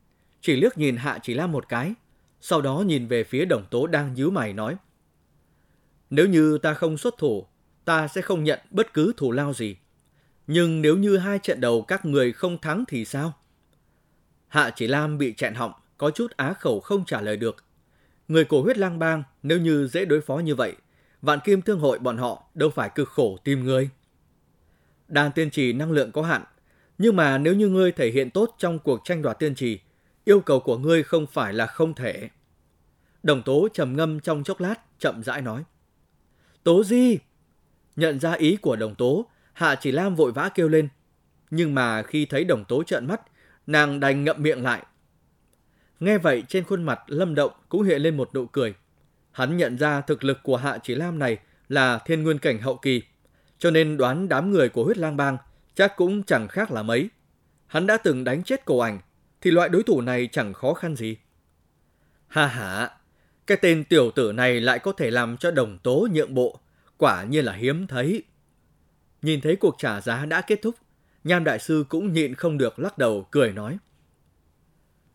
chỉ 0.43 0.55
liếc 0.55 0.77
nhìn 0.77 0.95
Hạ 0.95 1.19
Chỉ 1.23 1.33
Lam 1.33 1.51
một 1.51 1.69
cái, 1.69 1.93
sau 2.41 2.61
đó 2.61 2.83
nhìn 2.87 3.07
về 3.07 3.23
phía 3.23 3.45
đồng 3.45 3.65
tố 3.71 3.87
đang 3.87 4.13
nhíu 4.13 4.31
mày 4.31 4.53
nói. 4.53 4.75
Nếu 6.09 6.27
như 6.27 6.57
ta 6.57 6.73
không 6.73 6.97
xuất 6.97 7.17
thủ, 7.17 7.45
ta 7.85 8.07
sẽ 8.07 8.21
không 8.21 8.43
nhận 8.43 8.59
bất 8.71 8.93
cứ 8.93 9.13
thủ 9.17 9.31
lao 9.31 9.53
gì. 9.53 9.75
Nhưng 10.47 10.81
nếu 10.81 10.97
như 10.97 11.17
hai 11.17 11.39
trận 11.39 11.61
đầu 11.61 11.81
các 11.81 12.05
người 12.05 12.31
không 12.31 12.57
thắng 12.61 12.83
thì 12.87 13.05
sao? 13.05 13.33
Hạ 14.47 14.71
Chỉ 14.75 14.87
Lam 14.87 15.17
bị 15.17 15.33
chẹn 15.33 15.53
họng, 15.53 15.73
có 15.97 16.11
chút 16.11 16.31
á 16.37 16.53
khẩu 16.53 16.79
không 16.79 17.05
trả 17.05 17.21
lời 17.21 17.37
được. 17.37 17.63
Người 18.27 18.45
cổ 18.45 18.61
huyết 18.61 18.77
lang 18.77 18.99
bang 18.99 19.23
nếu 19.43 19.59
như 19.59 19.87
dễ 19.87 20.05
đối 20.05 20.21
phó 20.21 20.37
như 20.37 20.55
vậy, 20.55 20.75
vạn 21.21 21.39
kim 21.39 21.61
thương 21.61 21.79
hội 21.79 21.99
bọn 21.99 22.17
họ 22.17 22.43
đâu 22.53 22.69
phải 22.69 22.89
cực 22.95 23.09
khổ 23.09 23.37
tìm 23.43 23.63
người. 23.63 23.89
Đàn 25.07 25.31
tiên 25.31 25.49
trì 25.49 25.73
năng 25.73 25.91
lượng 25.91 26.11
có 26.11 26.21
hạn, 26.21 26.43
nhưng 26.97 27.15
mà 27.15 27.37
nếu 27.37 27.53
như 27.53 27.67
ngươi 27.67 27.91
thể 27.91 28.11
hiện 28.11 28.29
tốt 28.29 28.55
trong 28.57 28.79
cuộc 28.79 29.01
tranh 29.03 29.21
đoạt 29.21 29.39
tiên 29.39 29.55
trì, 29.55 29.79
yêu 30.25 30.39
cầu 30.39 30.59
của 30.59 30.77
ngươi 30.77 31.03
không 31.03 31.27
phải 31.27 31.53
là 31.53 31.65
không 31.65 31.93
thể. 31.93 32.29
Đồng 33.23 33.43
tố 33.43 33.67
trầm 33.73 33.95
ngâm 33.95 34.19
trong 34.19 34.43
chốc 34.43 34.61
lát, 34.61 34.99
chậm 34.99 35.23
rãi 35.23 35.41
nói. 35.41 35.63
Tố 36.63 36.83
gì? 36.83 37.17
Nhận 37.95 38.19
ra 38.19 38.31
ý 38.31 38.55
của 38.55 38.75
đồng 38.75 38.95
tố, 38.95 39.25
Hạ 39.53 39.75
chỉ 39.75 39.91
Lam 39.91 40.15
vội 40.15 40.31
vã 40.31 40.49
kêu 40.55 40.67
lên. 40.67 40.89
Nhưng 41.51 41.75
mà 41.75 42.03
khi 42.03 42.25
thấy 42.25 42.43
đồng 42.43 42.65
tố 42.65 42.83
trợn 42.83 43.07
mắt, 43.07 43.21
nàng 43.67 43.99
đành 43.99 44.23
ngậm 44.23 44.43
miệng 44.43 44.63
lại. 44.63 44.85
Nghe 45.99 46.17
vậy 46.17 46.43
trên 46.47 46.63
khuôn 46.63 46.83
mặt 46.83 46.99
lâm 47.07 47.35
động 47.35 47.51
cũng 47.69 47.83
hiện 47.83 48.01
lên 48.01 48.17
một 48.17 48.29
nụ 48.33 48.45
cười. 48.45 48.73
Hắn 49.31 49.57
nhận 49.57 49.77
ra 49.77 50.01
thực 50.01 50.23
lực 50.23 50.37
của 50.43 50.57
Hạ 50.57 50.77
Chỉ 50.83 50.95
Lam 50.95 51.19
này 51.19 51.37
là 51.69 51.99
thiên 52.05 52.23
nguyên 52.23 52.39
cảnh 52.39 52.59
hậu 52.59 52.77
kỳ, 52.77 53.01
cho 53.57 53.71
nên 53.71 53.97
đoán 53.97 54.29
đám 54.29 54.51
người 54.51 54.69
của 54.69 54.83
huyết 54.83 54.97
lang 54.97 55.17
bang 55.17 55.37
chắc 55.75 55.95
cũng 55.95 56.23
chẳng 56.23 56.47
khác 56.47 56.71
là 56.71 56.83
mấy. 56.83 57.09
Hắn 57.67 57.87
đã 57.87 57.97
từng 57.97 58.23
đánh 58.23 58.43
chết 58.43 58.65
cổ 58.65 58.79
ảnh, 58.79 58.99
thì 59.43 59.51
loại 59.51 59.69
đối 59.69 59.83
thủ 59.83 60.01
này 60.01 60.29
chẳng 60.31 60.53
khó 60.53 60.73
khăn 60.73 60.95
gì. 60.95 61.17
Ha 62.27 62.47
ha, 62.47 62.89
cái 63.47 63.57
tên 63.61 63.83
tiểu 63.83 64.11
tử 64.11 64.31
này 64.31 64.61
lại 64.61 64.79
có 64.79 64.91
thể 64.91 65.11
làm 65.11 65.37
cho 65.37 65.51
đồng 65.51 65.77
tố 65.83 66.07
nhượng 66.11 66.33
bộ, 66.33 66.59
quả 66.97 67.23
nhiên 67.23 67.45
là 67.45 67.53
hiếm 67.53 67.87
thấy. 67.87 68.23
Nhìn 69.21 69.41
thấy 69.41 69.55
cuộc 69.55 69.75
trả 69.77 70.01
giá 70.01 70.25
đã 70.25 70.41
kết 70.41 70.59
thúc, 70.61 70.75
Nham 71.23 71.43
Đại 71.43 71.59
Sư 71.59 71.85
cũng 71.89 72.13
nhịn 72.13 72.35
không 72.35 72.57
được 72.57 72.79
lắc 72.79 72.97
đầu 72.97 73.27
cười 73.31 73.51
nói. 73.51 73.77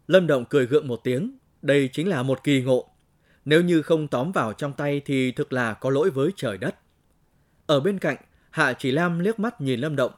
Lâm 0.07 0.27
Động 0.27 0.45
cười 0.45 0.67
gượng 0.67 0.89
một 0.89 1.01
tiếng, 1.05 1.39
đây 1.63 1.91
chính 1.93 2.09
là 2.09 2.23
một 2.23 2.45
kỳ 2.45 2.63
ngộ. 2.63 2.89
Nếu 3.45 3.63
như 3.63 3.83
không 3.83 4.09
tóm 4.09 4.33
vào 4.33 4.53
trong 4.53 4.73
tay 4.73 5.03
thì 5.05 5.33
thực 5.33 5.53
là 5.53 5.75
có 5.75 5.91
lỗi 5.91 6.11
với 6.11 6.31
trời 6.37 6.59
đất. 6.59 6.75
Ở 7.67 7.81
bên 7.81 7.99
cạnh, 7.99 8.17
Hạ 8.51 8.73
Chỉ 8.73 8.91
Lam 8.91 9.19
liếc 9.19 9.39
mắt 9.39 9.61
nhìn 9.61 9.81
Lâm 9.81 9.97
Động, 9.97 10.13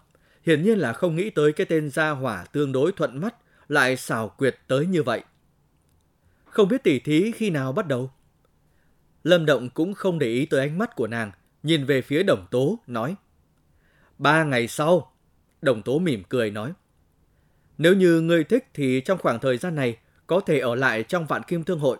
hiển 0.47 0.63
nhiên 0.63 0.79
là 0.79 0.93
không 0.93 1.17
nghĩ 1.17 1.31
tới 1.31 1.53
cái 1.53 1.67
tên 1.67 1.91
gia 1.91 2.11
hỏa 2.11 2.45
tương 2.45 2.73
đối 2.73 2.93
thuận 2.93 3.21
mắt 3.21 3.35
lại 3.71 3.97
xảo 3.97 4.29
quyệt 4.29 4.59
tới 4.67 4.87
như 4.87 5.03
vậy. 5.03 5.23
Không 6.45 6.69
biết 6.69 6.83
tỉ 6.83 6.99
thí 6.99 7.33
khi 7.33 7.51
nào 7.51 7.73
bắt 7.73 7.87
đầu. 7.87 8.11
Lâm 9.25 9.47
Động 9.47 9.71
cũng 9.71 9.95
không 9.95 10.19
để 10.19 10.27
ý 10.27 10.47
tới 10.47 10.61
ánh 10.61 10.79
mắt 10.79 10.97
của 10.97 11.07
nàng, 11.07 11.31
nhìn 11.63 11.85
về 11.85 12.03
phía 12.03 12.23
đồng 12.23 12.47
tố, 12.51 12.79
nói. 12.87 13.15
Ba 14.19 14.45
ngày 14.45 14.69
sau, 14.69 15.13
đồng 15.63 15.83
tố 15.83 15.99
mỉm 15.99 16.23
cười 16.29 16.51
nói. 16.51 16.73
Nếu 17.79 17.95
như 17.95 18.21
ngươi 18.21 18.45
thích 18.45 18.69
thì 18.75 19.01
trong 19.01 19.19
khoảng 19.19 19.39
thời 19.41 19.59
gian 19.59 19.75
này 19.75 19.97
có 20.27 20.41
thể 20.41 20.59
ở 20.59 20.75
lại 20.75 21.03
trong 21.03 21.27
vạn 21.27 21.43
kim 21.43 21.65
thương 21.65 21.81
hội. 21.81 21.99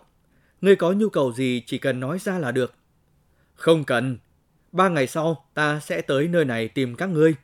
Ngươi 0.61 0.75
có 0.75 0.91
nhu 0.91 1.09
cầu 1.09 1.33
gì 1.33 1.63
chỉ 1.65 1.77
cần 1.77 1.99
nói 1.99 2.19
ra 2.19 2.39
là 2.39 2.51
được. 2.51 2.73
Không 3.53 3.83
cần. 3.83 4.17
Ba 4.71 4.89
ngày 4.89 5.07
sau 5.07 5.45
ta 5.53 5.79
sẽ 5.79 6.01
tới 6.01 6.27
nơi 6.27 6.45
này 6.45 6.67
tìm 6.67 6.95
các 6.95 7.09
ngươi. 7.09 7.35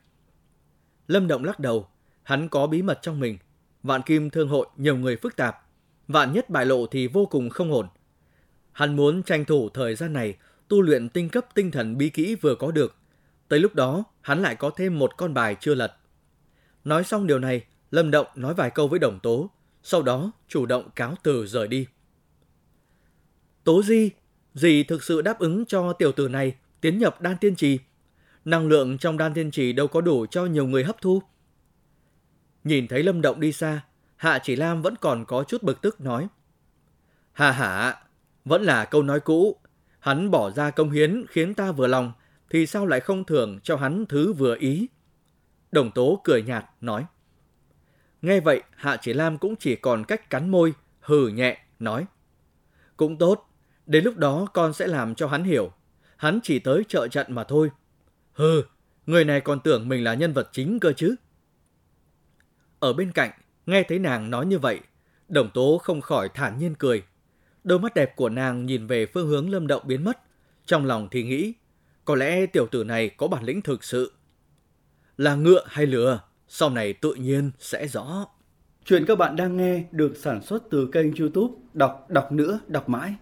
Lâm 1.07 1.27
Động 1.27 1.43
lắc 1.43 1.59
đầu. 1.59 1.87
Hắn 2.23 2.49
có 2.49 2.67
bí 2.67 2.81
mật 2.81 2.99
trong 3.01 3.19
mình. 3.19 3.37
Vạn 3.83 4.01
kim 4.01 4.29
thương 4.29 4.47
hội 4.47 4.67
nhiều 4.77 4.97
người 4.97 5.15
phức 5.15 5.35
tạp. 5.35 5.57
vạn 6.07 6.33
nhất 6.33 6.49
bại 6.49 6.65
lộ 6.65 6.87
thì 6.87 7.07
vô 7.07 7.25
cùng 7.25 7.49
không 7.49 7.71
ổn. 7.71 7.87
Hắn 8.71 8.95
muốn 8.95 9.23
tranh 9.23 9.45
thủ 9.45 9.69
thời 9.69 9.95
gian 9.95 10.13
này 10.13 10.37
tu 10.67 10.81
luyện 10.81 11.09
tinh 11.09 11.29
cấp 11.29 11.45
tinh 11.53 11.71
thần 11.71 11.97
bí 11.97 12.09
kỹ 12.09 12.35
vừa 12.35 12.55
có 12.55 12.71
được. 12.71 12.95
Tới 13.47 13.59
lúc 13.59 13.75
đó, 13.75 14.03
hắn 14.21 14.41
lại 14.41 14.55
có 14.55 14.69
thêm 14.69 14.99
một 14.99 15.17
con 15.17 15.33
bài 15.33 15.55
chưa 15.59 15.75
lật. 15.75 15.93
Nói 16.83 17.03
xong 17.03 17.27
điều 17.27 17.39
này, 17.39 17.65
Lâm 17.91 18.11
Động 18.11 18.27
nói 18.35 18.53
vài 18.53 18.69
câu 18.69 18.87
với 18.87 18.99
Đồng 18.99 19.19
Tố, 19.19 19.49
sau 19.83 20.01
đó 20.01 20.31
chủ 20.47 20.65
động 20.65 20.89
cáo 20.95 21.15
từ 21.23 21.47
rời 21.47 21.67
đi. 21.67 21.87
Tố 23.63 23.83
Di, 23.83 24.09
dì 24.53 24.83
thực 24.83 25.03
sự 25.03 25.21
đáp 25.21 25.39
ứng 25.39 25.65
cho 25.65 25.93
tiểu 25.93 26.11
tử 26.11 26.27
này 26.27 26.55
tiến 26.81 26.99
nhập 26.99 27.21
đan 27.21 27.37
tiên 27.37 27.55
trì. 27.55 27.79
Năng 28.45 28.67
lượng 28.67 28.97
trong 28.97 29.17
đan 29.17 29.33
tiên 29.33 29.51
trì 29.51 29.73
đâu 29.73 29.87
có 29.87 30.01
đủ 30.01 30.25
cho 30.25 30.45
nhiều 30.45 30.67
người 30.67 30.83
hấp 30.83 31.01
thu. 31.01 31.21
Nhìn 32.67 32.88
thấy 32.88 33.03
Lâm 33.03 33.21
Động 33.21 33.39
đi 33.39 33.51
xa, 33.51 33.82
Hạ 34.15 34.39
Chỉ 34.43 34.56
Lam 34.56 34.82
vẫn 34.82 34.95
còn 34.95 35.25
có 35.25 35.43
chút 35.43 35.63
bực 35.63 35.82
tức 35.82 36.01
nói. 36.01 36.27
Hà 37.34 37.51
hả, 37.51 37.95
vẫn 38.45 38.63
là 38.63 38.86
câu 38.86 39.03
nói 39.03 39.19
cũ. 39.19 39.56
Hắn 39.99 40.32
bỏ 40.32 40.51
ra 40.51 40.71
công 40.71 40.91
hiến 40.91 41.25
khiến 41.30 41.53
ta 41.53 41.71
vừa 41.71 41.88
lòng, 41.88 42.12
thì 42.49 42.65
sao 42.65 42.86
lại 42.86 42.99
không 42.99 43.23
thưởng 43.23 43.60
cho 43.63 43.75
hắn 43.75 44.06
thứ 44.06 44.34
vừa 44.34 44.56
ý? 44.56 44.88
Đồng 45.71 45.91
Tố 45.91 46.21
cười 46.23 46.41
nhạt, 46.41 46.65
nói. 46.82 47.06
Nghe 48.21 48.39
vậy, 48.39 48.63
Hạ 48.75 48.97
Chỉ 49.01 49.13
Lam 49.13 49.38
cũng 49.38 49.56
chỉ 49.56 49.75
còn 49.75 50.03
cách 50.03 50.30
cắn 50.30 50.49
môi, 50.49 50.73
hừ 50.99 51.27
nhẹ, 51.27 51.58
nói. 51.80 52.06
Cũng 52.97 53.17
tốt, 53.17 53.49
đến 53.86 54.03
lúc 54.03 54.17
đó 54.17 54.47
con 54.53 54.73
sẽ 54.73 54.88
làm 54.88 55.15
cho 55.15 55.27
hắn 55.27 55.43
hiểu. 55.43 55.71
Hắn 56.17 56.39
chỉ 56.43 56.60
tới 56.60 56.84
trợ 56.88 57.08
trận 57.08 57.27
mà 57.30 57.43
thôi. 57.43 57.71
Hừ, 58.34 58.63
người 59.06 59.25
này 59.25 59.41
còn 59.41 59.60
tưởng 59.60 59.89
mình 59.89 60.03
là 60.03 60.13
nhân 60.13 60.34
vật 60.34 60.49
chính 60.51 60.80
cơ 60.80 60.93
chứ. 60.93 61.15
Ở 62.79 62.93
bên 62.93 63.11
cạnh, 63.11 63.31
nghe 63.65 63.83
thấy 63.83 63.99
nàng 63.99 64.29
nói 64.29 64.45
như 64.45 64.59
vậy, 64.59 64.79
đồng 65.29 65.49
tố 65.53 65.77
không 65.83 66.01
khỏi 66.01 66.29
thản 66.33 66.57
nhiên 66.57 66.75
cười. 66.75 67.03
Đôi 67.63 67.79
mắt 67.79 67.93
đẹp 67.93 68.15
của 68.15 68.29
nàng 68.29 68.65
nhìn 68.65 68.87
về 68.87 69.05
phương 69.05 69.27
hướng 69.27 69.49
lâm 69.49 69.67
động 69.67 69.83
biến 69.85 70.03
mất. 70.03 70.17
Trong 70.65 70.85
lòng 70.85 71.07
thì 71.11 71.23
nghĩ, 71.23 71.53
có 72.05 72.15
lẽ 72.15 72.45
tiểu 72.45 72.67
tử 72.71 72.83
này 72.83 73.09
có 73.09 73.27
bản 73.27 73.43
lĩnh 73.43 73.61
thực 73.61 73.83
sự. 73.83 74.13
Là 75.17 75.35
ngựa 75.35 75.63
hay 75.67 75.85
lừa, 75.85 76.19
sau 76.47 76.69
này 76.69 76.93
tự 76.93 77.13
nhiên 77.13 77.51
sẽ 77.59 77.87
rõ. 77.87 78.25
Chuyện 78.85 79.05
các 79.05 79.17
bạn 79.17 79.35
đang 79.35 79.57
nghe 79.57 79.83
được 79.91 80.17
sản 80.17 80.41
xuất 80.41 80.63
từ 80.69 80.89
kênh 80.91 81.15
youtube 81.15 81.53
Đọc 81.73 82.05
đọc 82.09 82.31
nữa 82.31 82.59
đọc 82.67 82.89
mãi 82.89 83.15